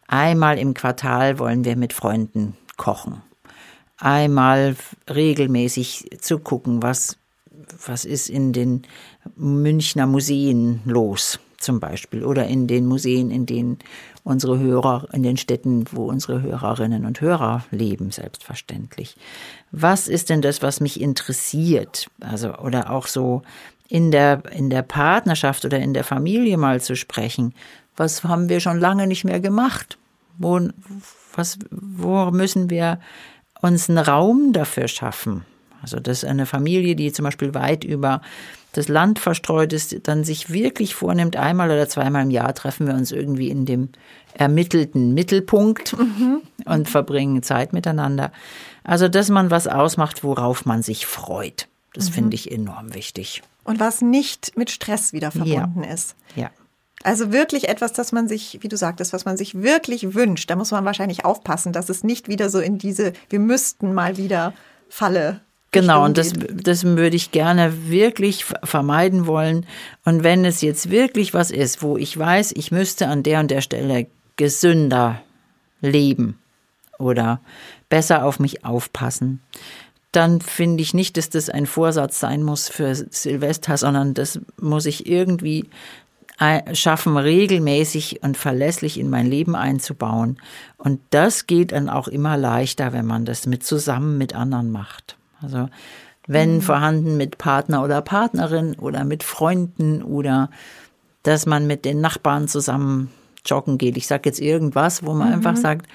einmal 0.08 0.58
im 0.58 0.74
Quartal 0.74 1.38
wollen 1.38 1.64
wir 1.64 1.76
mit 1.76 1.94
Freunden 1.94 2.56
kochen. 2.78 3.22
Einmal 3.98 4.76
regelmäßig 5.10 6.18
zu 6.20 6.40
gucken, 6.40 6.82
was 6.82 7.18
was 7.86 8.06
ist 8.06 8.30
in 8.30 8.54
den 8.54 8.84
Münchner 9.36 10.06
Museen 10.06 10.82
los, 10.86 11.40
zum 11.58 11.80
Beispiel, 11.80 12.24
oder 12.24 12.48
in 12.48 12.68
den 12.68 12.86
Museen, 12.86 13.32
in 13.32 13.46
denen 13.46 13.80
unsere 14.24 14.60
Hörer, 14.60 15.08
in 15.14 15.24
den 15.24 15.38
Städten, 15.38 15.86
wo 15.92 16.06
unsere 16.06 16.42
Hörerinnen 16.42 17.06
und 17.06 17.22
Hörer 17.22 17.64
leben, 17.72 18.12
selbstverständlich. 18.12 19.16
Was 19.72 20.08
ist 20.08 20.30
denn 20.30 20.42
das, 20.42 20.62
was 20.62 20.80
mich 20.80 21.00
interessiert? 21.00 22.08
Also, 22.20 22.56
oder 22.58 22.90
auch 22.90 23.08
so 23.08 23.44
in 23.88 24.12
der, 24.12 24.44
in 24.52 24.70
der 24.70 24.82
Partnerschaft 24.82 25.64
oder 25.64 25.80
in 25.80 25.94
der 25.94 26.04
Familie 26.04 26.58
mal 26.58 26.82
zu 26.82 26.96
sprechen. 26.96 27.54
was 27.96 28.24
haben 28.24 28.50
wir 28.50 28.60
schon 28.60 28.80
lange 28.80 29.08
nicht 29.08 29.24
mehr 29.24 29.40
gemacht? 29.40 29.98
Wo, 30.38 30.60
was, 31.36 31.60
wo 31.70 32.32
müssen 32.32 32.70
wir 32.70 33.00
uns 33.62 33.90
einen 33.90 34.00
Raum 34.00 34.54
dafür 34.54 34.88
schaffen? 34.88 35.46
Also, 35.86 36.00
dass 36.00 36.24
eine 36.24 36.48
Familie, 36.48 36.96
die 36.96 37.12
zum 37.12 37.26
Beispiel 37.26 37.54
weit 37.54 37.84
über 37.84 38.22
das 38.72 38.88
Land 38.88 39.20
verstreut 39.20 39.72
ist, 39.72 40.08
dann 40.08 40.24
sich 40.24 40.50
wirklich 40.50 40.96
vornimmt, 40.96 41.36
einmal 41.36 41.70
oder 41.70 41.88
zweimal 41.88 42.24
im 42.24 42.32
Jahr 42.32 42.56
treffen 42.56 42.88
wir 42.88 42.96
uns 42.96 43.12
irgendwie 43.12 43.50
in 43.50 43.68
dem 43.68 43.90
ermittelten 44.34 45.14
Mittelpunkt 45.14 45.96
mhm. 45.96 46.42
und 46.66 46.90
verbringen 46.90 47.44
Zeit 47.44 47.72
miteinander. 47.72 48.32
Also, 48.84 49.08
dass 49.08 49.30
man 49.30 49.52
was 49.52 49.68
ausmacht, 49.68 50.24
worauf 50.24 50.66
man 50.66 50.82
sich 50.82 51.06
freut. 51.06 51.68
Das 51.94 52.10
mhm. 52.10 52.14
finde 52.14 52.34
ich 52.34 52.52
enorm 52.52 52.96
wichtig. 52.96 53.44
Und 53.64 53.80
was 53.80 54.02
nicht 54.02 54.58
mit 54.58 54.72
Stress 54.72 55.14
wieder 55.14 55.30
verbunden 55.30 55.84
ja. 55.84 55.94
ist. 55.94 56.16
Ja. 56.36 56.50
Also 57.04 57.32
wirklich 57.32 57.70
etwas, 57.70 57.94
das 57.94 58.12
man 58.12 58.28
sich, 58.28 58.58
wie 58.62 58.68
du 58.68 58.78
sagtest, 58.78 59.14
was 59.14 59.26
man 59.26 59.38
sich 59.38 59.62
wirklich 59.62 60.16
wünscht. 60.16 60.50
Da 60.50 60.56
muss 60.56 60.72
man 60.72 60.86
wahrscheinlich 60.86 61.24
aufpassen, 61.24 61.72
dass 61.72 61.90
es 61.90 62.04
nicht 62.04 62.28
wieder 62.28 62.50
so 62.50 62.60
in 62.60 62.80
diese, 62.80 63.14
wir 63.30 63.40
müssten 63.40 63.94
mal 63.94 64.18
wieder 64.18 64.54
Falle 64.90 65.42
Genau, 65.82 66.06
und 66.06 66.18
das, 66.18 66.34
das 66.52 66.84
würde 66.84 67.16
ich 67.16 67.32
gerne 67.32 67.90
wirklich 67.90 68.46
vermeiden 68.46 69.28
wollen. 69.28 69.66
Und 70.06 70.24
wenn 70.24 70.46
es 70.46 70.62
jetzt 70.62 70.90
wirklich 70.90 71.34
was 71.34 71.52
ist, 71.52 71.82
wo 71.82 71.98
ich 71.98 72.18
weiß, 72.18 72.54
ich 72.56 72.72
müsste 72.72 73.08
an 73.08 73.24
der 73.24 73.42
und 73.42 73.52
der 73.52 73.62
Stelle 73.62 74.08
gesünder 74.38 75.22
leben 75.82 76.40
oder 76.98 77.42
besser 77.90 78.26
auf 78.26 78.40
mich 78.40 78.64
aufpassen, 78.66 79.42
dann 80.12 80.40
finde 80.40 80.82
ich 80.82 80.94
nicht, 80.94 81.18
dass 81.18 81.30
das 81.30 81.50
ein 81.50 81.66
Vorsatz 81.66 82.20
sein 82.20 82.42
muss 82.42 82.70
für 82.70 82.96
Silvester, 82.96 83.78
sondern 83.78 84.14
das 84.14 84.40
muss 84.60 84.86
ich 84.86 85.06
irgendwie 85.08 85.70
schaffen, 86.74 87.18
regelmäßig 87.18 88.22
und 88.24 88.38
verlässlich 88.38 89.00
in 89.00 89.10
mein 89.10 89.28
Leben 89.28 89.56
einzubauen. 89.56 90.38
Und 90.78 91.00
das 91.10 91.48
geht 91.48 91.72
dann 91.72 91.90
auch 91.90 92.08
immer 92.08 92.36
leichter, 92.38 92.92
wenn 92.94 93.06
man 93.06 93.26
das 93.26 93.46
mit 93.46 93.66
zusammen 93.66 94.18
mit 94.18 94.36
anderen 94.36 94.72
macht. 94.72 95.18
Also 95.46 95.70
wenn 96.28 96.56
mhm. 96.56 96.62
vorhanden 96.62 97.18
mit 97.18 97.38
Partner 97.38 97.84
oder 97.84 98.02
Partnerin 98.02 98.76
oder 98.76 99.04
mit 99.04 99.24
Freunden 99.24 100.02
oder 100.02 100.50
dass 101.24 101.46
man 101.46 101.68
mit 101.68 101.86
den 101.86 102.02
Nachbarn 102.02 102.48
zusammen 102.48 103.12
joggen 103.46 103.78
geht. 103.78 103.98
Ich 103.98 104.08
sage 104.08 104.30
jetzt 104.30 104.40
irgendwas, 104.40 105.04
wo 105.04 105.14
man 105.14 105.30
mhm. 105.30 105.34
einfach 105.36 105.56
sagt, 105.56 105.88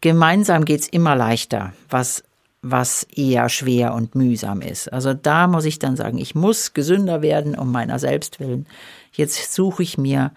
gemeinsam 0.00 0.64
geht's 0.64 0.88
immer 0.88 1.14
leichter, 1.16 1.72
was 1.88 2.24
was 2.62 3.04
eher 3.04 3.48
schwer 3.48 3.94
und 3.94 4.14
mühsam 4.14 4.60
ist. 4.60 4.92
Also 4.92 5.14
da 5.14 5.46
muss 5.46 5.64
ich 5.64 5.78
dann 5.78 5.96
sagen, 5.96 6.18
ich 6.18 6.34
muss 6.34 6.74
gesünder 6.74 7.22
werden 7.22 7.54
um 7.54 7.72
meiner 7.72 7.98
selbst 7.98 8.38
willen. 8.38 8.66
Jetzt 9.12 9.54
suche 9.54 9.82
ich 9.82 9.96
mir 9.96 10.32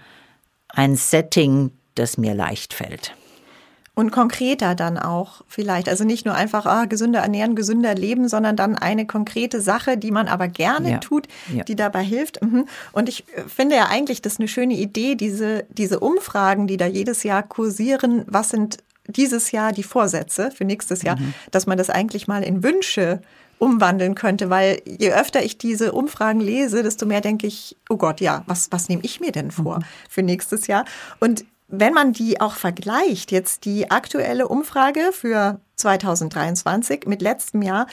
ein 0.69 0.95
Setting, 0.95 1.71
das 1.95 2.17
mir 2.17 2.33
leicht 2.33 2.73
fällt. 2.73 3.13
Und 3.95 4.11
konkreter 4.11 4.73
dann 4.73 4.97
auch 4.97 5.43
vielleicht. 5.47 5.87
Also 5.87 6.03
nicht 6.03 6.25
nur 6.25 6.33
einfach 6.33 6.65
ah, 6.65 6.85
gesünder 6.85 7.19
ernähren, 7.19 7.55
gesünder 7.55 7.93
leben, 7.93 8.27
sondern 8.27 8.55
dann 8.55 8.75
eine 8.75 9.05
konkrete 9.05 9.61
Sache, 9.61 9.97
die 9.97 10.09
man 10.09 10.27
aber 10.27 10.47
gerne 10.47 10.91
ja. 10.93 10.97
tut, 10.97 11.27
ja. 11.53 11.63
die 11.63 11.75
dabei 11.75 12.03
hilft. 12.03 12.41
Mhm. 12.41 12.65
Und 12.91 13.07
ich 13.07 13.25
äh, 13.35 13.43
finde 13.47 13.75
ja 13.75 13.89
eigentlich 13.89 14.23
das 14.23 14.39
eine 14.39 14.47
schöne 14.47 14.73
Idee, 14.73 15.13
diese, 15.13 15.65
diese 15.69 15.99
Umfragen, 15.99 16.65
die 16.65 16.77
da 16.77 16.87
jedes 16.87 17.21
Jahr 17.21 17.43
kursieren. 17.43 18.23
Was 18.25 18.49
sind 18.49 18.77
dieses 19.05 19.51
Jahr 19.51 19.71
die 19.71 19.83
Vorsätze 19.83 20.49
für 20.49 20.65
nächstes 20.65 21.03
Jahr? 21.03 21.19
Mhm. 21.19 21.35
Dass 21.51 21.67
man 21.67 21.77
das 21.77 21.91
eigentlich 21.91 22.27
mal 22.27 22.41
in 22.41 22.63
Wünsche 22.63 23.21
umwandeln 23.59 24.15
könnte, 24.15 24.49
weil 24.49 24.81
je 24.85 25.13
öfter 25.13 25.43
ich 25.43 25.57
diese 25.57 25.91
Umfragen 25.93 26.41
lese, 26.41 26.83
desto 26.83 27.05
mehr 27.05 27.21
denke 27.21 27.47
ich, 27.47 27.77
oh 27.89 27.97
Gott, 27.97 28.19
ja, 28.19 28.43
was, 28.47 28.71
was 28.71 28.89
nehme 28.89 29.03
ich 29.03 29.21
mir 29.21 29.31
denn 29.31 29.51
vor 29.51 29.77
mhm. 29.77 29.83
für 30.09 30.23
nächstes 30.23 30.65
Jahr? 30.67 30.83
Und 31.19 31.45
wenn 31.75 31.93
man 31.93 32.13
die 32.13 32.39
auch 32.39 32.53
vergleicht, 32.53 33.31
jetzt 33.31 33.65
die 33.65 33.89
aktuelle 33.89 34.47
Umfrage 34.47 35.09
für 35.11 35.59
2023 35.77 37.07
mit 37.07 37.23
letztem 37.23 37.63
Jahr, 37.63 37.87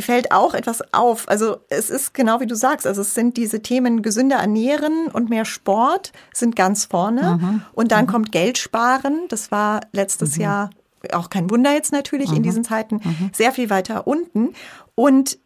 fällt 0.00 0.32
auch 0.32 0.54
etwas 0.54 0.82
auf. 0.94 1.28
Also 1.28 1.58
es 1.68 1.90
ist 1.90 2.14
genau 2.14 2.40
wie 2.40 2.46
du 2.46 2.54
sagst, 2.54 2.86
also 2.86 3.02
es 3.02 3.14
sind 3.14 3.36
diese 3.36 3.60
Themen 3.60 4.00
gesünder 4.00 4.36
ernähren 4.36 5.08
und 5.08 5.28
mehr 5.28 5.44
Sport 5.44 6.12
sind 6.32 6.56
ganz 6.56 6.86
vorne. 6.86 7.38
Mhm. 7.38 7.62
Und 7.74 7.92
dann 7.92 8.06
mhm. 8.06 8.10
kommt 8.10 8.32
Geld 8.32 8.56
sparen. 8.56 9.26
Das 9.28 9.50
war 9.50 9.80
letztes 9.92 10.36
mhm. 10.36 10.42
Jahr 10.42 10.70
auch 11.12 11.28
kein 11.28 11.50
Wunder 11.50 11.72
jetzt 11.74 11.92
natürlich 11.92 12.30
in 12.30 12.38
mhm. 12.38 12.42
diesen 12.42 12.64
Zeiten 12.64 13.00
mhm. 13.04 13.30
sehr 13.34 13.52
viel 13.52 13.68
weiter 13.68 14.06
unten. 14.06 14.54
Und 14.94 15.38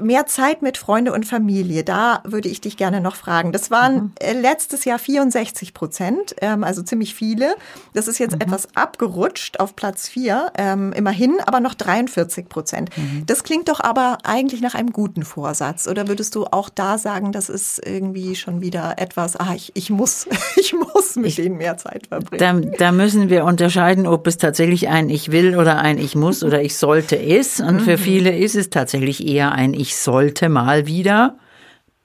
Mehr 0.00 0.24
Zeit 0.24 0.62
mit 0.62 0.78
Freunde 0.78 1.12
und 1.12 1.26
Familie, 1.26 1.84
da 1.84 2.22
würde 2.24 2.48
ich 2.48 2.62
dich 2.62 2.78
gerne 2.78 3.02
noch 3.02 3.14
fragen. 3.14 3.52
Das 3.52 3.70
waren 3.70 3.94
mhm. 3.94 4.12
Äh, 4.20 4.32
letztes 4.32 4.86
Jahr 4.86 4.98
64 4.98 5.74
Prozent, 5.74 6.34
ähm, 6.40 6.64
also 6.64 6.82
ziemlich 6.82 7.14
viele. 7.14 7.56
Das 7.92 8.08
ist 8.08 8.18
jetzt 8.18 8.36
mhm. 8.36 8.40
etwas 8.40 8.74
abgerutscht 8.74 9.60
auf 9.60 9.76
Platz 9.76 10.08
vier, 10.08 10.50
ähm, 10.56 10.94
immerhin, 10.94 11.36
aber 11.44 11.60
noch 11.60 11.74
43 11.74 12.48
Prozent. 12.48 12.88
Mhm. 12.96 13.26
Das 13.26 13.44
klingt 13.44 13.68
doch 13.68 13.80
aber 13.80 14.16
eigentlich 14.24 14.62
nach 14.62 14.74
einem 14.74 14.92
guten 14.92 15.24
Vorsatz. 15.24 15.86
Oder 15.86 16.08
würdest 16.08 16.36
du 16.36 16.46
auch 16.46 16.70
da 16.70 16.96
sagen, 16.96 17.30
das 17.32 17.50
ist 17.50 17.78
irgendwie 17.86 18.34
schon 18.34 18.62
wieder 18.62 18.94
etwas, 18.96 19.36
ah, 19.36 19.52
ich, 19.54 19.72
ich 19.74 19.90
muss, 19.90 20.26
ich 20.56 20.72
muss 20.72 21.16
mit 21.16 21.26
ich, 21.26 21.36
denen 21.36 21.58
mehr 21.58 21.76
Zeit 21.76 22.06
verbringen? 22.06 22.72
Da, 22.72 22.78
da 22.78 22.92
müssen 22.92 23.28
wir 23.28 23.44
unterscheiden, 23.44 24.06
ob 24.06 24.26
es 24.26 24.38
tatsächlich 24.38 24.88
ein 24.88 25.10
Ich 25.10 25.32
will 25.32 25.58
oder 25.58 25.80
ein 25.80 25.98
Ich 25.98 26.14
muss 26.14 26.42
oder 26.42 26.62
Ich 26.62 26.78
sollte 26.78 27.16
ist. 27.16 27.60
Und 27.60 27.80
für 27.80 27.98
mhm. 27.98 28.02
viele 28.02 28.38
ist 28.38 28.56
es 28.56 28.70
tatsächlich 28.70 29.28
eher 29.28 29.52
ein 29.52 29.81
ich 29.82 29.96
sollte 29.96 30.48
mal 30.48 30.86
wieder 30.86 31.36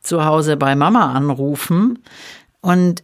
zu 0.01 0.25
Hause 0.25 0.57
bei 0.57 0.75
Mama 0.75 1.13
anrufen. 1.13 2.00
Und 2.60 3.03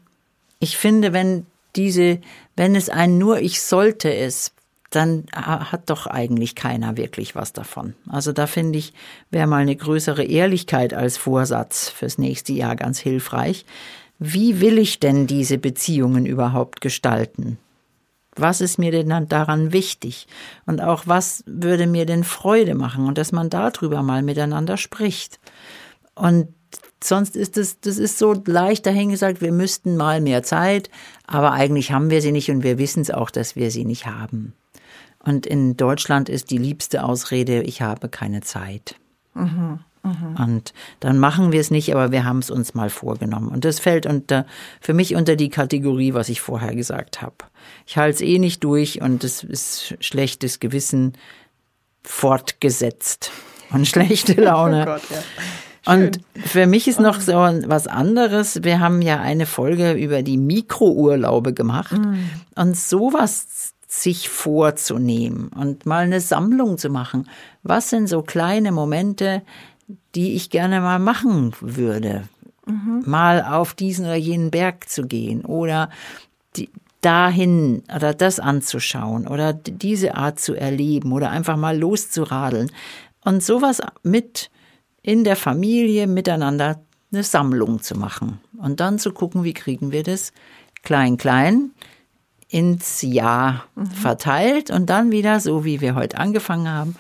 ich 0.60 0.77
finde, 0.77 1.13
wenn 1.13 1.46
diese, 1.75 2.20
wenn 2.56 2.75
es 2.75 2.89
ein 2.89 3.20
nur 3.20 3.39
ich 3.39 3.62
sollte 3.62 4.10
ist, 4.10 4.53
dann 4.89 5.25
hat 5.32 5.89
doch 5.89 6.08
eigentlich 6.08 6.56
keiner 6.56 6.98
wirklich 6.98 7.36
was 7.36 7.53
davon. 7.53 7.94
Also 8.10 8.32
da 8.32 8.48
finde 8.48 8.80
ich, 8.80 8.94
wäre 9.32 9.48
mal 9.48 9.62
eine 9.62 9.75
größere 9.75 10.24
Ehrlichkeit 10.24 10.94
als 10.94 11.18
Vorsatz 11.18 11.89
fürs 11.89 12.18
nächste 12.18 12.53
Jahr 12.53 12.75
ganz 12.75 13.00
hilfreich. 13.00 13.65
Wie 14.20 14.60
will 14.60 14.77
ich 14.77 15.00
denn 15.00 15.27
diese 15.27 15.58
Beziehungen 15.58 16.25
überhaupt 16.25 16.82
gestalten? 16.82 17.58
Was 18.36 18.62
ist 18.62 18.80
mir 18.80 18.92
denn 18.92 19.28
daran 19.28 19.74
wichtig? 19.74 20.28
Und 20.66 20.82
auch 20.82 21.04
was 21.06 21.44
würde 21.46 21.88
mir 21.88 22.06
denn 22.06 22.24
Freude 22.24 22.75
machen? 22.75 23.08
Und 23.08 23.18
dass 23.18 23.32
man 23.32 23.50
darüber 23.50 24.02
mal 24.02 24.24
miteinander 24.24 24.78
spricht. 24.78 25.40
Und 26.16 26.48
sonst 27.04 27.36
ist 27.36 27.58
es, 27.58 27.80
das 27.80 27.98
ist 27.98 28.18
so 28.18 28.34
leicht 28.46 28.86
dahingesagt, 28.86 29.42
wir 29.42 29.52
müssten 29.52 29.98
mal 29.98 30.22
mehr 30.22 30.44
Zeit, 30.44 30.90
aber 31.28 31.52
eigentlich 31.52 31.92
haben 31.92 32.10
wir 32.10 32.22
sie 32.22 32.32
nicht 32.32 32.50
und 32.50 32.63
wir 32.63 32.78
wissen 32.78 33.02
es 33.02 33.12
auch, 33.12 33.30
dass 33.30 33.56
wir 33.56 33.72
sie 33.72 33.86
nicht 33.86 34.06
haben. 34.06 34.54
Und 35.20 35.46
in 35.46 35.78
Deutschland 35.78 36.30
ist 36.30 36.52
die 36.52 36.58
liebste 36.58 37.04
Ausrede, 37.04 37.62
ich 37.63 37.82
habe 37.82 38.10
keine 38.10 38.42
Zeit. 38.42 38.96
Mhm. 39.34 39.80
Mhm. 40.03 40.36
Und 40.38 40.74
dann 41.00 41.17
machen 41.17 41.51
wir 41.51 41.62
es 41.62 41.72
nicht, 41.72 41.93
aber 41.93 42.12
wir 42.12 42.25
haben 42.25 42.39
es 42.39 42.51
uns 42.51 42.74
mal 42.74 42.89
vorgenommen. 42.89 43.48
Und 43.48 43.65
das 43.65 43.79
fällt 43.79 44.05
unter, 44.05 44.45
für 44.81 44.93
mich 44.93 45.15
unter 45.15 45.36
die 45.36 45.50
Kategorie, 45.50 46.13
was 46.13 46.29
ich 46.29 46.41
vorher 46.41 46.75
gesagt 46.75 47.22
habe. 47.22 47.36
Ich 47.88 47.98
halte 47.98 48.15
es 48.15 48.22
eh 48.22 48.39
nicht 48.39 48.63
durch 48.63 49.01
und 49.01 49.24
es 49.24 49.43
ist 49.43 49.95
schlechtes 50.00 50.60
Gewissen 50.60 51.13
fortgesetzt 52.03 53.31
und 53.72 53.88
schlechte 53.88 54.33
Laune. 54.41 54.83
Oh 54.83 54.91
Gott, 54.91 55.03
ja. 55.10 55.24
Und 55.86 56.19
für 56.36 56.65
mich 56.65 56.88
ist 56.88 57.01
noch 57.01 57.19
so 57.19 57.33
was 57.33 57.88
anderes. 57.88 58.63
Wir 58.63 58.79
haben 58.79 59.01
ja 59.01 59.19
eine 59.19 59.45
Folge 59.45 59.93
über 59.93 60.22
die 60.22 60.38
Mikrourlaube 60.38 61.53
gemacht 61.53 61.98
mm. 61.98 62.15
und 62.55 62.77
sowas 62.77 63.74
sich 63.86 64.29
vorzunehmen 64.29 65.50
und 65.50 65.86
mal 65.86 66.05
eine 66.05 66.22
Sammlung 66.22 66.77
zu 66.77 66.89
machen. 66.89 67.29
Was 67.63 67.89
sind 67.89 68.07
so 68.07 68.22
kleine 68.22 68.72
Momente, 68.72 69.43
die 70.15 70.35
ich 70.35 70.50
gerne 70.50 70.81
mal 70.81 71.00
machen 71.00 71.53
würde. 71.59 72.23
Mhm. 72.65 73.03
Mal 73.05 73.43
auf 73.43 73.73
diesen 73.73 74.05
oder 74.05 74.15
jenen 74.15 74.51
Berg 74.51 74.89
zu 74.89 75.05
gehen 75.05 75.43
oder 75.43 75.89
die, 76.55 76.69
dahin 77.01 77.83
oder 77.93 78.13
das 78.13 78.39
anzuschauen 78.39 79.27
oder 79.27 79.53
diese 79.53 80.15
Art 80.15 80.39
zu 80.39 80.55
erleben 80.55 81.12
oder 81.12 81.29
einfach 81.29 81.57
mal 81.57 81.77
loszuradeln 81.77 82.71
und 83.25 83.43
sowas 83.43 83.81
mit 84.03 84.50
in 85.01 85.25
der 85.25 85.35
Familie 85.35 86.07
miteinander 86.07 86.79
eine 87.12 87.23
Sammlung 87.23 87.81
zu 87.81 87.95
machen 87.95 88.39
und 88.57 88.79
dann 88.79 89.00
zu 89.00 89.12
gucken, 89.12 89.43
wie 89.43 89.53
kriegen 89.53 89.91
wir 89.91 90.03
das 90.03 90.31
klein 90.81 91.17
klein 91.17 91.71
ins 92.47 93.01
Jahr 93.01 93.65
mhm. 93.75 93.88
verteilt 93.88 94.71
und 94.71 94.89
dann 94.89 95.12
wieder 95.12 95.41
so 95.41 95.65
wie 95.65 95.81
wir 95.81 95.95
heute 95.95 96.17
angefangen 96.17 96.69
haben 96.69 96.95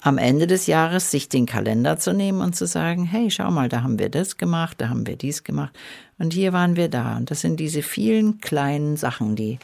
am 0.00 0.18
Ende 0.18 0.46
des 0.46 0.66
Jahres 0.66 1.10
sich 1.10 1.28
den 1.28 1.46
Kalender 1.46 1.98
zu 1.98 2.12
nehmen 2.12 2.40
und 2.40 2.54
zu 2.54 2.66
sagen, 2.66 3.04
hey, 3.04 3.30
schau 3.30 3.50
mal, 3.50 3.68
da 3.68 3.82
haben 3.82 3.98
wir 3.98 4.08
das 4.08 4.36
gemacht, 4.36 4.80
da 4.80 4.88
haben 4.88 5.06
wir 5.06 5.16
dies 5.16 5.44
gemacht 5.44 5.76
und 6.18 6.32
hier 6.32 6.52
waren 6.52 6.76
wir 6.76 6.88
da. 6.88 7.16
Und 7.16 7.30
das 7.30 7.40
sind 7.40 7.58
diese 7.58 7.82
vielen 7.82 8.40
kleinen 8.40 8.96
Sachen, 8.96 9.36
die 9.36 9.58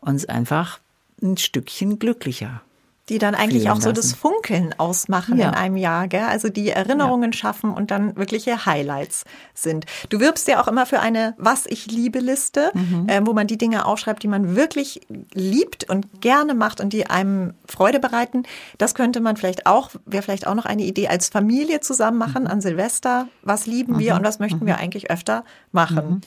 uns 0.00 0.26
einfach 0.26 0.78
ein 1.20 1.36
Stückchen 1.36 1.98
glücklicher 1.98 2.62
Die 3.08 3.18
dann 3.18 3.34
eigentlich 3.34 3.68
auch 3.68 3.80
so 3.80 3.88
lassen. 3.88 3.94
das 3.96 4.12
Funkeln 4.12 4.74
ausmachen 4.78 5.36
Ja. 5.36 5.48
in 5.48 5.54
einem 5.54 5.76
Jahr, 5.76 6.06
gell? 6.06 6.22
Also 6.22 6.48
die 6.50 6.70
Erinnerungen 6.70 7.32
schaffen 7.32 7.70
und 7.74 7.90
dann 7.90 8.16
wirkliche 8.16 8.64
Highlights 8.64 9.24
sind. 9.54 9.86
Du 10.08 10.20
wirbst 10.20 10.46
ja 10.46 10.62
auch 10.62 10.68
immer 10.68 10.86
für 10.86 11.00
eine 11.00 11.34
Was 11.36 11.66
ich 11.66 11.86
liebe 11.90 12.20
Liste, 12.20 12.70
Mhm. 12.74 13.08
äh, 13.08 13.20
wo 13.26 13.32
man 13.32 13.48
die 13.48 13.58
Dinge 13.58 13.86
aufschreibt, 13.86 14.22
die 14.22 14.28
man 14.28 14.54
wirklich 14.54 15.00
liebt 15.34 15.90
und 15.90 16.20
gerne 16.20 16.54
macht 16.54 16.80
und 16.80 16.92
die 16.92 17.08
einem 17.08 17.54
Freude 17.66 17.98
bereiten. 17.98 18.44
Das 18.78 18.94
könnte 18.94 19.20
man 19.20 19.36
vielleicht 19.36 19.66
auch, 19.66 19.90
wäre 20.06 20.22
vielleicht 20.22 20.46
auch 20.46 20.54
noch 20.54 20.64
eine 20.66 20.82
Idee 20.84 21.08
als 21.08 21.28
Familie 21.28 21.80
zusammen 21.80 22.18
machen 22.18 22.46
an 22.46 22.60
Silvester. 22.60 23.26
Was 23.42 23.66
lieben 23.66 23.98
wir 23.98 24.14
und 24.14 24.22
was 24.24 24.38
möchten 24.38 24.64
wir 24.64 24.78
eigentlich 24.78 25.10
öfter 25.10 25.44
machen? 25.72 26.20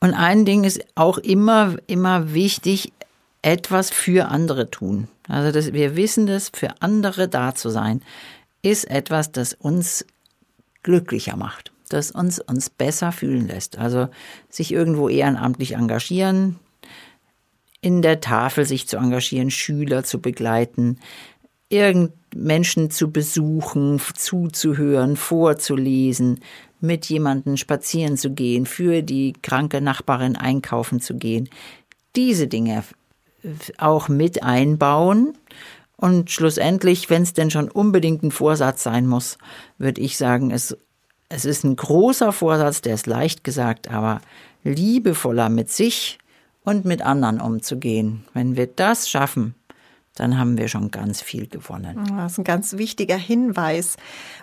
Und 0.00 0.14
ein 0.14 0.44
Ding 0.44 0.62
ist 0.62 0.80
auch 0.94 1.18
immer, 1.18 1.74
immer 1.88 2.32
wichtig, 2.34 2.92
etwas 3.42 3.90
für 3.90 4.28
andere 4.28 4.70
tun. 4.70 5.08
Also 5.28 5.52
das, 5.52 5.72
wir 5.72 5.96
wissen 5.96 6.26
das, 6.26 6.50
für 6.54 6.80
andere 6.80 7.28
da 7.28 7.54
zu 7.54 7.70
sein, 7.70 8.02
ist 8.62 8.90
etwas, 8.90 9.32
das 9.32 9.54
uns 9.54 10.04
glücklicher 10.82 11.36
macht, 11.36 11.72
das 11.88 12.10
uns, 12.10 12.40
uns 12.40 12.70
besser 12.70 13.12
fühlen 13.12 13.46
lässt. 13.46 13.78
Also 13.78 14.08
sich 14.48 14.72
irgendwo 14.72 15.08
ehrenamtlich 15.08 15.74
engagieren, 15.74 16.58
in 17.80 18.02
der 18.02 18.20
Tafel 18.20 18.64
sich 18.64 18.88
zu 18.88 18.96
engagieren, 18.96 19.50
Schüler 19.50 20.02
zu 20.02 20.20
begleiten, 20.20 20.98
irgend 21.68 22.12
Menschen 22.34 22.90
zu 22.90 23.10
besuchen, 23.10 24.00
zuzuhören, 24.14 25.16
vorzulesen, 25.16 26.40
mit 26.80 27.06
jemandem 27.06 27.56
spazieren 27.56 28.16
zu 28.16 28.30
gehen, 28.30 28.66
für 28.66 29.02
die 29.02 29.32
kranke 29.42 29.80
Nachbarin 29.80 30.36
einkaufen 30.36 31.00
zu 31.00 31.16
gehen. 31.16 31.48
Diese 32.16 32.46
Dinge 32.46 32.84
auch 33.78 34.08
mit 34.08 34.42
einbauen. 34.42 35.36
Und 35.96 36.30
schlussendlich, 36.30 37.10
wenn 37.10 37.22
es 37.22 37.32
denn 37.32 37.50
schon 37.50 37.68
unbedingt 37.70 38.22
ein 38.22 38.30
Vorsatz 38.30 38.82
sein 38.82 39.06
muss, 39.06 39.38
würde 39.78 40.00
ich 40.00 40.16
sagen, 40.16 40.50
es, 40.52 40.76
es 41.28 41.44
ist 41.44 41.64
ein 41.64 41.76
großer 41.76 42.32
Vorsatz, 42.32 42.80
der 42.82 42.94
ist 42.94 43.06
leicht 43.06 43.42
gesagt, 43.42 43.90
aber 43.90 44.20
liebevoller 44.62 45.48
mit 45.48 45.70
sich 45.70 46.18
und 46.62 46.84
mit 46.84 47.02
anderen 47.02 47.40
umzugehen. 47.40 48.24
Wenn 48.32 48.54
wir 48.54 48.66
das 48.66 49.08
schaffen, 49.10 49.54
dann 50.14 50.38
haben 50.38 50.58
wir 50.58 50.68
schon 50.68 50.90
ganz 50.90 51.22
viel 51.22 51.46
gewonnen. 51.46 52.04
Das 52.16 52.32
ist 52.32 52.38
ein 52.38 52.44
ganz 52.44 52.76
wichtiger 52.76 53.16
Hinweis. 53.16 53.96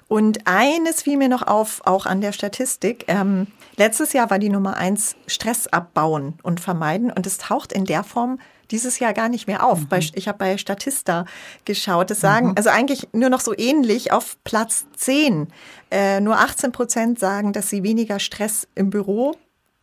Und 0.07 0.39
eines 0.45 1.01
fiel 1.01 1.17
mir 1.17 1.27
noch 1.27 1.43
auf, 1.43 1.81
auch 1.85 2.05
an 2.05 2.21
der 2.21 2.31
Statistik. 2.31 3.05
Ähm, 3.07 3.47
letztes 3.75 4.13
Jahr 4.13 4.29
war 4.29 4.39
die 4.39 4.49
Nummer 4.49 4.77
eins 4.77 5.15
Stress 5.27 5.67
abbauen 5.67 6.35
und 6.43 6.61
vermeiden. 6.61 7.11
Und 7.11 7.27
es 7.27 7.37
taucht 7.37 7.73
in 7.73 7.85
der 7.85 8.03
Form 8.03 8.39
dieses 8.71 8.99
Jahr 8.99 9.13
gar 9.13 9.29
nicht 9.29 9.47
mehr 9.47 9.63
auf. 9.63 9.87
Bei, 9.87 9.99
ich 9.99 10.27
habe 10.27 10.37
bei 10.37 10.57
Statista 10.57 11.25
geschaut. 11.65 12.09
Das 12.09 12.19
sagen, 12.19 12.53
also 12.55 12.69
eigentlich 12.69 13.07
nur 13.13 13.29
noch 13.29 13.41
so 13.41 13.53
ähnlich 13.57 14.11
auf 14.11 14.37
Platz 14.43 14.85
10. 14.95 15.47
Äh, 15.91 16.19
nur 16.21 16.39
18 16.39 16.71
Prozent 16.71 17.19
sagen, 17.19 17.53
dass 17.53 17.69
sie 17.69 17.83
weniger 17.83 18.19
Stress 18.19 18.67
im 18.75 18.89
Büro 18.89 19.35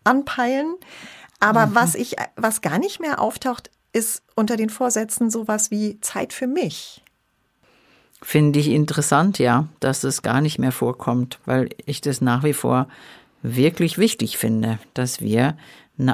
anpeilen. 0.05 0.75
Aber 1.41 1.75
was 1.75 1.95
ich, 1.97 2.17
was 2.37 2.61
gar 2.61 2.79
nicht 2.79 3.01
mehr 3.01 3.21
auftaucht, 3.21 3.71
ist 3.93 4.23
unter 4.37 4.57
den 4.57 4.71
Vorsätzen 4.71 5.31
sowas 5.31 5.71
wie 5.71 6.01
Zeit 6.01 6.33
für 6.33 6.47
mich. 6.47 7.03
Finde 8.23 8.61
ich 8.61 8.69
interessant, 8.69 9.41
ja, 9.41 9.67
dass 9.81 10.05
es 10.05 10.23
gar 10.23 10.41
nicht 10.41 10.59
mehr 10.61 10.71
vorkommt, 10.71 11.41
weil 11.45 11.71
ich 11.87 12.01
das 12.01 12.21
nach 12.21 12.45
wie 12.45 12.53
vor 12.53 12.87
wirklich 13.43 13.99
wichtig 13.99 14.39
finde, 14.39 14.79
dass 14.95 15.21
wir 15.21 15.57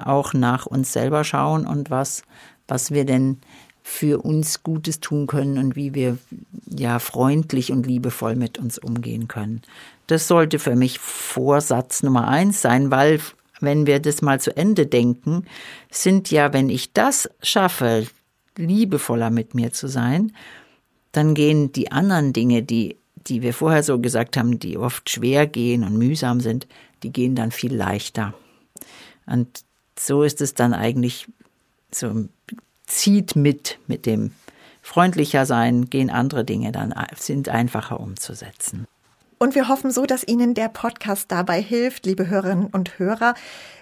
auch 0.05 0.33
nach 0.33 0.67
uns 0.67 0.93
selber 0.93 1.25
schauen 1.25 1.67
und 1.67 1.91
was, 1.91 2.23
was 2.69 2.93
wir 2.93 3.05
denn 3.05 3.39
für 3.83 4.23
uns 4.23 4.63
Gutes 4.63 5.01
tun 5.01 5.27
können 5.27 5.57
und 5.59 5.75
wie 5.75 5.95
wir 5.95 6.19
ja 6.69 6.99
freundlich 6.99 7.73
und 7.73 7.87
liebevoll 7.87 8.37
mit 8.37 8.59
uns 8.59 8.79
umgehen 8.79 9.29
können. 9.29 9.63
Das 10.07 10.29
sollte 10.29 10.59
für 10.59 10.77
mich 10.77 10.99
Vorsatz 10.99 12.03
Nummer 12.03 12.29
eins 12.29 12.61
sein, 12.61 12.91
weil 12.91 13.21
wenn 13.61 13.87
wir 13.87 13.99
das 13.99 14.23
mal 14.23 14.41
zu 14.41 14.57
Ende 14.57 14.87
denken, 14.87 15.47
sind 15.91 16.31
ja, 16.31 16.53
wenn 16.53 16.69
ich 16.69 16.93
das 16.93 17.31
schaffe, 17.43 18.07
liebevoller 18.57 19.31
mit 19.31 19.55
mir 19.55 19.73
zu 19.73 19.89
sein, 19.89 20.33
dann 21.13 21.35
gehen 21.35 21.73
die 21.73 21.91
anderen 21.91 22.33
Dinge, 22.33 22.63
die, 22.63 22.97
die 23.17 23.43
wir 23.43 23.55
vorher 23.55 23.83
so 23.83 23.99
gesagt 23.99 24.37
haben, 24.37 24.59
die 24.59 24.77
oft 24.77 25.09
schwer 25.09 25.47
gehen 25.47 25.83
und 25.83 25.97
mühsam 25.97 26.41
sind, 26.41 26.67
die 27.03 27.11
gehen 27.11 27.35
dann 27.35 27.51
viel 27.51 27.75
leichter. 27.75 28.35
Und 29.27 29.65
so 29.99 30.23
ist 30.23 30.41
es 30.41 30.55
dann 30.55 30.75
eigentlich 30.75 31.27
so, 31.91 32.29
zieht 32.87 33.37
mit, 33.37 33.79
mit 33.87 34.07
dem 34.07 34.33
freundlicher 34.83 35.47
sein, 35.47 35.91
gehen 35.91 36.11
andere 36.11 36.45
Dinge 36.45 36.73
dann, 36.73 36.95
sind 37.17 37.49
einfacher 37.49 38.01
umzusetzen. 38.01 38.87
Und 39.39 39.55
wir 39.55 39.69
hoffen 39.69 39.93
so, 39.93 40.05
dass 40.05 40.27
Ihnen 40.27 40.55
der 40.55 40.69
Podcast 40.69 41.31
dabei 41.31 41.63
hilft, 41.63 42.07
liebe 42.07 42.29
Hörerinnen 42.29 42.67
und 42.67 42.99
Hörer. 42.99 43.35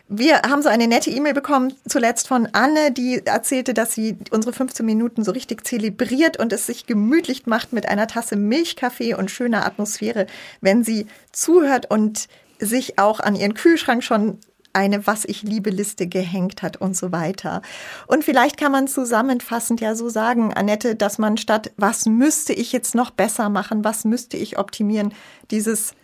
Wir 0.09 0.43
haben 0.43 0.63
so 0.63 0.69
eine 0.69 0.87
nette 0.87 1.11
E-Mail 1.11 1.33
bekommen, 1.33 1.73
zuletzt 1.89 2.29
von 2.29 2.47
Anne, 2.53 2.93
die 2.93 3.25
erzählte, 3.25 3.73
dass 3.75 3.93
sie 3.93 4.17
unsere 4.31 4.53
15 4.53 4.85
Minuten 4.85 5.25
so 5.25 5.33
richtig 5.33 5.67
zelebriert 5.67 6.39
und 6.39 6.53
es 6.53 6.67
sich 6.67 6.87
gemütlich 6.87 7.47
macht 7.47 7.73
mit 7.73 7.89
einer 7.89 8.07
Tasse 8.07 8.37
Milchkaffee 8.37 9.15
und 9.15 9.31
schöner 9.31 9.67
Atmosphäre, 9.67 10.27
wenn 10.61 10.85
sie 10.85 11.07
zuhört 11.33 11.91
und 11.91 12.29
sich 12.61 12.99
auch 12.99 13.19
an 13.19 13.35
ihren 13.35 13.55
Kühlschrank 13.55 14.05
schon 14.05 14.39
eine 14.77 15.07
Was 15.07 15.25
ich 15.25 15.43
liebe 15.43 15.71
Liste 15.71 16.07
gehängt 16.07 16.63
hat 16.63 16.77
und 16.77 16.97
so 16.97 17.11
weiter. 17.11 17.63
Und 18.07 18.25
vielleicht 18.25 18.59
kann 18.59 18.71
man 18.71 18.87
zusammenfassend 18.87 19.81
ja 19.81 19.95
so 19.95 20.09
sagen, 20.09 20.53
Annette, 20.53 20.95
dass 20.95 21.19
man 21.19 21.39
statt 21.39 21.73
was 21.77 22.07
müsste 22.07 22.53
ich 22.53 22.73
jetzt 22.73 22.95
noch 22.95 23.11
besser 23.11 23.49
machen, 23.49 23.85
was 23.85 24.05
müsste 24.05 24.37
ich 24.37 24.59
optimieren, 24.59 25.13
dieses 25.51 25.95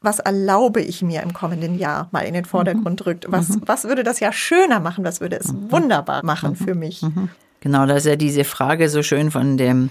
was 0.00 0.18
erlaube 0.18 0.82
ich 0.82 1.00
mir 1.00 1.22
im 1.22 1.32
kommenden 1.32 1.78
Jahr 1.78 2.08
mal 2.12 2.20
in 2.20 2.34
den 2.34 2.44
Vordergrund 2.44 3.06
rückt. 3.06 3.24
Was, 3.28 3.58
was 3.64 3.84
würde 3.84 4.02
das 4.02 4.20
Jahr 4.20 4.34
schöner 4.34 4.78
machen? 4.78 5.02
Was 5.02 5.22
würde 5.22 5.36
es 5.36 5.54
wunderbar 5.70 6.22
machen 6.22 6.56
für 6.56 6.74
mich? 6.74 7.02
Genau, 7.64 7.86
da 7.86 7.96
ist 7.96 8.04
ja 8.04 8.14
diese 8.14 8.44
Frage 8.44 8.90
so 8.90 9.02
schön 9.02 9.30
von 9.30 9.56
dem 9.56 9.88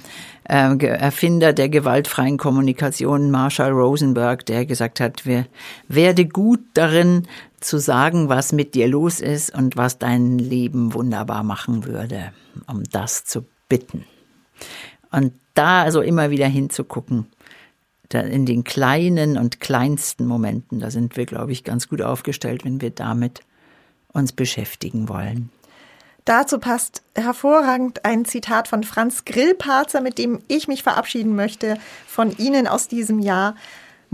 äh, 0.47 0.77
Erfinder 0.85 1.53
der 1.53 1.69
gewaltfreien 1.69 2.37
Kommunikation, 2.37 3.31
Marshall 3.31 3.71
Rosenberg, 3.71 4.45
der 4.45 4.67
gesagt 4.67 4.99
hat, 4.99 5.25
wir, 5.25 5.47
werde 5.87 6.27
gut 6.27 6.59
darin 6.75 7.27
zu 7.63 7.77
sagen, 7.77 8.29
was 8.29 8.51
mit 8.51 8.75
dir 8.75 8.87
los 8.87 9.21
ist 9.21 9.53
und 9.55 9.77
was 9.77 9.97
dein 9.97 10.37
Leben 10.37 10.93
wunderbar 10.93 11.43
machen 11.43 11.85
würde, 11.85 12.33
um 12.67 12.83
das 12.83 13.25
zu 13.25 13.45
bitten. 13.69 14.05
Und 15.11 15.33
da 15.53 15.83
also 15.83 16.01
immer 16.01 16.29
wieder 16.29 16.47
hinzugucken, 16.47 17.27
in 18.11 18.45
den 18.45 18.63
kleinen 18.63 19.37
und 19.37 19.59
kleinsten 19.59 20.27
Momenten, 20.27 20.79
da 20.79 20.91
sind 20.91 21.17
wir, 21.17 21.25
glaube 21.25 21.51
ich, 21.51 21.63
ganz 21.63 21.89
gut 21.89 22.01
aufgestellt, 22.01 22.63
wenn 22.63 22.79
wir 22.79 22.91
damit 22.91 23.41
uns 24.11 24.33
beschäftigen 24.33 25.09
wollen. 25.09 25.49
Dazu 26.25 26.59
passt 26.59 27.01
hervorragend 27.15 28.05
ein 28.05 28.23
Zitat 28.23 28.67
von 28.67 28.83
Franz 28.83 29.25
Grillparzer, 29.25 29.99
mit 29.99 30.17
dem 30.17 30.39
ich 30.47 30.67
mich 30.67 30.83
verabschieden 30.83 31.35
möchte 31.35 31.77
von 32.07 32.35
Ihnen 32.37 32.67
aus 32.67 32.87
diesem 32.87 33.19
Jahr. 33.19 33.55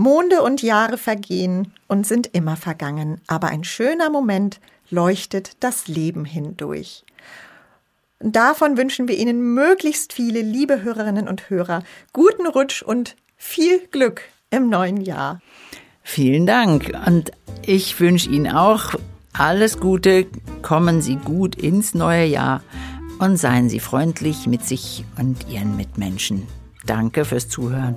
Monde 0.00 0.40
und 0.40 0.62
Jahre 0.62 0.96
vergehen 0.96 1.74
und 1.86 2.06
sind 2.06 2.30
immer 2.32 2.56
vergangen, 2.56 3.20
aber 3.26 3.48
ein 3.48 3.64
schöner 3.64 4.08
Moment 4.08 4.58
leuchtet 4.88 5.58
das 5.60 5.88
Leben 5.88 6.24
hindurch. 6.24 7.04
Davon 8.18 8.78
wünschen 8.78 9.08
wir 9.08 9.18
Ihnen 9.18 9.52
möglichst 9.52 10.14
viele, 10.14 10.40
liebe 10.40 10.80
Hörerinnen 10.80 11.28
und 11.28 11.50
Hörer, 11.50 11.82
guten 12.14 12.46
Rutsch 12.46 12.80
und 12.80 13.14
viel 13.36 13.78
Glück 13.90 14.22
im 14.48 14.70
neuen 14.70 15.02
Jahr. 15.02 15.42
Vielen 16.02 16.46
Dank. 16.46 16.90
Und 17.06 17.32
ich 17.66 18.00
wünsche 18.00 18.30
Ihnen 18.30 18.50
auch 18.50 18.94
alles 19.34 19.80
Gute. 19.80 20.26
Kommen 20.62 21.02
Sie 21.02 21.16
gut 21.16 21.56
ins 21.56 21.92
neue 21.92 22.24
Jahr 22.24 22.62
und 23.18 23.36
seien 23.36 23.68
Sie 23.68 23.80
freundlich 23.80 24.46
mit 24.46 24.64
sich 24.64 25.04
und 25.18 25.46
Ihren 25.50 25.76
Mitmenschen. 25.76 26.46
Danke 26.86 27.26
fürs 27.26 27.50
Zuhören. 27.50 27.96